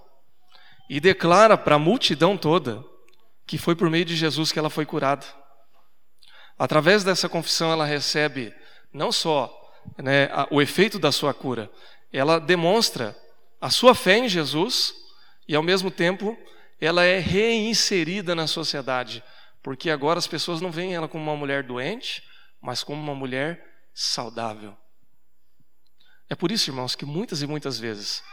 e 0.87 0.99
declara 0.99 1.57
para 1.57 1.73
a 1.73 1.79
multidão 1.79 2.37
toda 2.37 2.85
que 3.47 3.57
foi 3.57 3.75
por 3.75 3.89
meio 3.89 4.05
de 4.05 4.15
Jesus 4.15 4.51
que 4.51 4.59
ela 4.59 4.69
foi 4.69 4.85
curada. 4.85 5.25
Através 6.55 7.03
dessa 7.03 7.27
confissão, 7.27 7.71
ela 7.71 7.83
recebe 7.83 8.53
não 8.95 9.11
só 9.11 9.53
né, 9.97 10.29
o 10.49 10.61
efeito 10.61 10.97
da 10.97 11.11
sua 11.11 11.33
cura, 11.33 11.69
ela 12.11 12.39
demonstra 12.39 13.15
a 13.59 13.69
sua 13.69 13.93
fé 13.93 14.17
em 14.17 14.29
Jesus 14.29 14.93
e, 15.47 15.55
ao 15.55 15.61
mesmo 15.61 15.91
tempo, 15.91 16.37
ela 16.79 17.03
é 17.03 17.19
reinserida 17.19 18.33
na 18.33 18.47
sociedade, 18.47 19.23
porque 19.61 19.89
agora 19.89 20.17
as 20.17 20.27
pessoas 20.27 20.61
não 20.61 20.71
veem 20.71 20.95
ela 20.95 21.07
como 21.07 21.23
uma 21.23 21.35
mulher 21.35 21.63
doente, 21.63 22.23
mas 22.61 22.83
como 22.83 23.01
uma 23.01 23.13
mulher 23.13 23.63
saudável. 23.93 24.75
É 26.29 26.35
por 26.35 26.51
isso, 26.51 26.69
irmãos, 26.69 26.95
que 26.95 27.05
muitas 27.05 27.41
e 27.41 27.47
muitas 27.47 27.77
vezes 27.77 28.23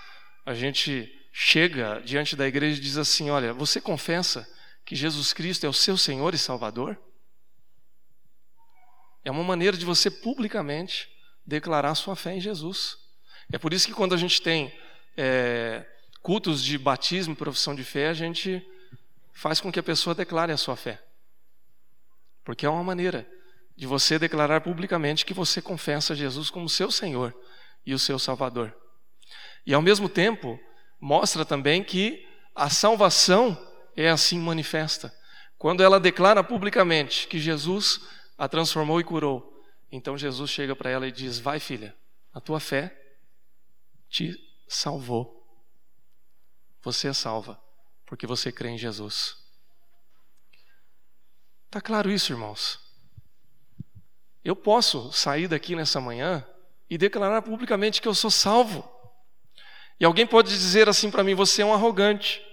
a 0.46 0.54
gente 0.54 1.12
chega 1.32 2.00
diante 2.04 2.36
da 2.36 2.46
igreja 2.46 2.78
e 2.78 2.82
diz 2.82 2.96
assim: 2.96 3.30
Olha, 3.30 3.52
você 3.52 3.80
confessa 3.80 4.48
que 4.84 4.96
Jesus 4.96 5.32
Cristo 5.32 5.66
é 5.66 5.68
o 5.68 5.72
seu 5.72 5.96
Senhor 5.96 6.34
e 6.34 6.38
Salvador? 6.38 6.98
É 9.24 9.30
uma 9.30 9.44
maneira 9.44 9.76
de 9.76 9.84
você 9.84 10.10
publicamente 10.10 11.08
declarar 11.46 11.94
sua 11.94 12.16
fé 12.16 12.34
em 12.34 12.40
Jesus. 12.40 12.96
É 13.52 13.58
por 13.58 13.72
isso 13.72 13.86
que 13.86 13.94
quando 13.94 14.14
a 14.14 14.18
gente 14.18 14.40
tem 14.40 14.72
é, 15.16 15.84
cultos 16.22 16.62
de 16.62 16.78
batismo 16.78 17.32
e 17.32 17.36
profissão 17.36 17.74
de 17.74 17.84
fé, 17.84 18.08
a 18.08 18.14
gente 18.14 18.64
faz 19.32 19.60
com 19.60 19.72
que 19.72 19.78
a 19.78 19.82
pessoa 19.82 20.14
declare 20.14 20.52
a 20.52 20.56
sua 20.56 20.76
fé. 20.76 21.02
Porque 22.44 22.66
é 22.66 22.68
uma 22.70 22.82
maneira 22.82 23.28
de 23.76 23.86
você 23.86 24.18
declarar 24.18 24.60
publicamente 24.60 25.24
que 25.24 25.34
você 25.34 25.62
confessa 25.62 26.14
Jesus 26.14 26.50
como 26.50 26.68
seu 26.68 26.90
Senhor 26.90 27.34
e 27.84 27.94
o 27.94 27.98
seu 27.98 28.18
Salvador. 28.18 28.74
E 29.66 29.72
ao 29.72 29.82
mesmo 29.82 30.08
tempo, 30.08 30.58
mostra 31.00 31.44
também 31.44 31.82
que 31.82 32.26
a 32.54 32.68
salvação 32.68 33.58
é 33.96 34.08
assim 34.08 34.38
manifesta. 34.38 35.12
Quando 35.58 35.82
ela 35.82 36.00
declara 36.00 36.42
publicamente 36.42 37.26
que 37.28 37.38
Jesus 37.38 38.00
a 38.42 38.48
transformou 38.48 39.00
e 39.00 39.04
curou, 39.04 39.64
então 39.88 40.18
Jesus 40.18 40.50
chega 40.50 40.74
para 40.74 40.90
ela 40.90 41.06
e 41.06 41.12
diz: 41.12 41.38
Vai, 41.38 41.60
filha, 41.60 41.96
a 42.34 42.40
tua 42.40 42.58
fé 42.58 42.92
te 44.08 44.36
salvou. 44.66 45.46
Você 46.82 47.06
é 47.06 47.12
salva, 47.12 47.56
porque 48.04 48.26
você 48.26 48.50
crê 48.50 48.70
em 48.70 48.76
Jesus. 48.76 49.36
Está 51.66 51.80
claro 51.80 52.10
isso, 52.10 52.32
irmãos? 52.32 52.80
Eu 54.44 54.56
posso 54.56 55.12
sair 55.12 55.46
daqui 55.46 55.76
nessa 55.76 56.00
manhã 56.00 56.44
e 56.90 56.98
declarar 56.98 57.42
publicamente 57.42 58.02
que 58.02 58.08
eu 58.08 58.14
sou 58.14 58.28
salvo. 58.28 58.82
E 60.00 60.04
alguém 60.04 60.26
pode 60.26 60.48
dizer 60.48 60.88
assim 60.88 61.12
para 61.12 61.22
mim: 61.22 61.36
você 61.36 61.62
é 61.62 61.64
um 61.64 61.72
arrogante. 61.72 62.44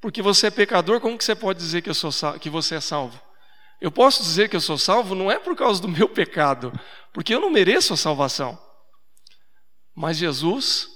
Porque 0.00 0.22
você 0.22 0.46
é 0.46 0.50
pecador, 0.50 0.98
como 0.98 1.18
que 1.18 1.24
você 1.24 1.34
pode 1.34 1.58
dizer 1.58 1.82
que, 1.82 1.90
eu 1.90 1.94
sou 1.94 2.10
que 2.38 2.48
você 2.48 2.76
é 2.76 2.80
salvo? 2.80 3.27
Eu 3.80 3.92
posso 3.92 4.22
dizer 4.22 4.48
que 4.48 4.56
eu 4.56 4.60
sou 4.60 4.76
salvo 4.76 5.14
não 5.14 5.30
é 5.30 5.38
por 5.38 5.56
causa 5.56 5.80
do 5.80 5.88
meu 5.88 6.08
pecado, 6.08 6.72
porque 7.12 7.34
eu 7.34 7.40
não 7.40 7.50
mereço 7.50 7.92
a 7.92 7.96
salvação. 7.96 8.58
Mas 9.94 10.16
Jesus 10.16 10.88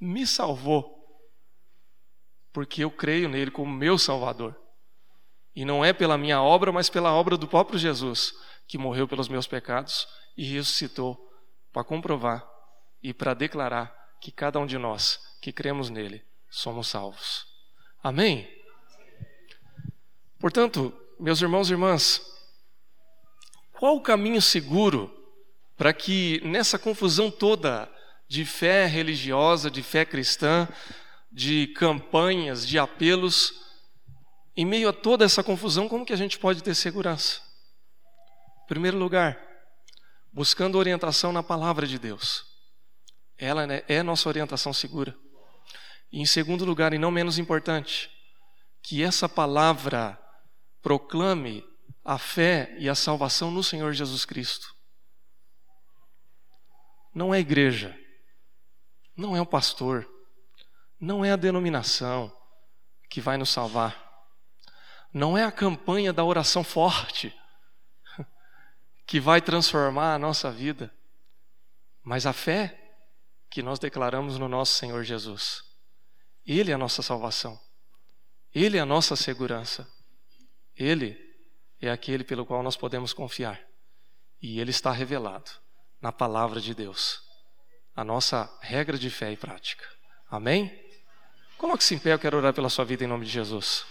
me 0.00 0.26
salvou 0.26 1.00
porque 2.52 2.84
eu 2.84 2.90
creio 2.90 3.28
nele 3.28 3.50
como 3.50 3.72
meu 3.72 3.96
Salvador. 3.96 4.56
E 5.54 5.64
não 5.64 5.84
é 5.84 5.92
pela 5.92 6.18
minha 6.18 6.42
obra, 6.42 6.72
mas 6.72 6.88
pela 6.88 7.12
obra 7.12 7.36
do 7.36 7.48
próprio 7.48 7.78
Jesus, 7.78 8.32
que 8.66 8.78
morreu 8.78 9.06
pelos 9.06 9.28
meus 9.28 9.46
pecados 9.46 10.06
e 10.36 10.44
ressuscitou 10.44 11.18
para 11.72 11.84
comprovar 11.84 12.46
e 13.02 13.12
para 13.12 13.34
declarar 13.34 13.94
que 14.20 14.30
cada 14.30 14.58
um 14.58 14.66
de 14.66 14.78
nós 14.78 15.18
que 15.40 15.52
cremos 15.52 15.90
nele 15.90 16.24
somos 16.48 16.88
salvos. 16.88 17.46
Amém? 18.02 18.48
Portanto, 20.38 20.94
meus 21.20 21.42
irmãos 21.42 21.68
e 21.68 21.74
irmãs, 21.74 22.22
qual 23.78 23.96
o 23.96 24.00
caminho 24.00 24.40
seguro 24.40 25.14
para 25.76 25.92
que 25.92 26.40
nessa 26.42 26.78
confusão 26.78 27.30
toda 27.30 27.90
de 28.26 28.44
fé 28.44 28.86
religiosa, 28.86 29.70
de 29.70 29.82
fé 29.82 30.04
cristã, 30.04 30.66
de 31.30 31.66
campanhas, 31.68 32.66
de 32.66 32.78
apelos, 32.78 33.52
em 34.56 34.64
meio 34.64 34.88
a 34.88 34.92
toda 34.92 35.24
essa 35.24 35.42
confusão, 35.44 35.88
como 35.88 36.06
que 36.06 36.12
a 36.12 36.16
gente 36.16 36.38
pode 36.38 36.62
ter 36.62 36.74
segurança? 36.74 37.40
Em 38.64 38.66
primeiro 38.68 38.98
lugar, 38.98 39.38
buscando 40.32 40.78
orientação 40.78 41.32
na 41.32 41.42
palavra 41.42 41.86
de 41.86 41.98
Deus. 41.98 42.44
Ela 43.36 43.66
né, 43.66 43.82
é 43.88 44.02
nossa 44.02 44.28
orientação 44.28 44.72
segura. 44.72 45.14
E 46.10 46.20
em 46.20 46.26
segundo 46.26 46.64
lugar, 46.64 46.92
e 46.92 46.98
não 46.98 47.10
menos 47.10 47.38
importante, 47.38 48.10
que 48.82 49.02
essa 49.02 49.28
palavra 49.28 50.18
proclame 50.82 51.64
a 52.04 52.18
fé 52.18 52.74
e 52.78 52.88
a 52.88 52.94
salvação 52.94 53.50
no 53.50 53.62
Senhor 53.62 53.92
Jesus 53.92 54.24
Cristo. 54.24 54.74
Não 57.14 57.34
é 57.34 57.38
a 57.38 57.40
igreja, 57.40 57.98
não 59.16 59.36
é 59.36 59.40
o 59.40 59.46
pastor, 59.46 60.08
não 60.98 61.24
é 61.24 61.32
a 61.32 61.36
denominação 61.36 62.34
que 63.08 63.20
vai 63.20 63.36
nos 63.36 63.50
salvar. 63.50 64.08
Não 65.12 65.36
é 65.36 65.44
a 65.44 65.50
campanha 65.50 66.12
da 66.12 66.24
oração 66.24 66.62
forte 66.62 67.34
que 69.06 69.18
vai 69.18 69.40
transformar 69.40 70.14
a 70.14 70.18
nossa 70.18 70.50
vida, 70.52 70.94
mas 72.02 72.26
a 72.26 72.32
fé 72.32 72.76
que 73.50 73.62
nós 73.62 73.80
declaramos 73.80 74.38
no 74.38 74.48
nosso 74.48 74.74
Senhor 74.74 75.02
Jesus. 75.02 75.62
Ele 76.46 76.70
é 76.70 76.74
a 76.74 76.78
nossa 76.78 77.02
salvação. 77.02 77.60
Ele 78.54 78.76
é 78.76 78.80
a 78.80 78.86
nossa 78.86 79.16
segurança. 79.16 79.88
Ele 80.80 81.14
é 81.78 81.90
aquele 81.90 82.24
pelo 82.24 82.46
qual 82.46 82.62
nós 82.62 82.74
podemos 82.74 83.12
confiar. 83.12 83.60
E 84.40 84.58
ele 84.58 84.70
está 84.70 84.90
revelado 84.90 85.50
na 86.00 86.10
palavra 86.10 86.58
de 86.58 86.74
Deus. 86.74 87.20
A 87.94 88.02
nossa 88.02 88.50
regra 88.62 88.96
de 88.96 89.10
fé 89.10 89.30
e 89.30 89.36
prática. 89.36 89.84
Amém? 90.30 90.72
Coloque-se 91.58 91.94
em 91.94 91.98
pé, 91.98 92.14
eu 92.14 92.18
quero 92.18 92.38
orar 92.38 92.54
pela 92.54 92.70
sua 92.70 92.86
vida 92.86 93.04
em 93.04 93.06
nome 93.06 93.26
de 93.26 93.30
Jesus. 93.30 93.84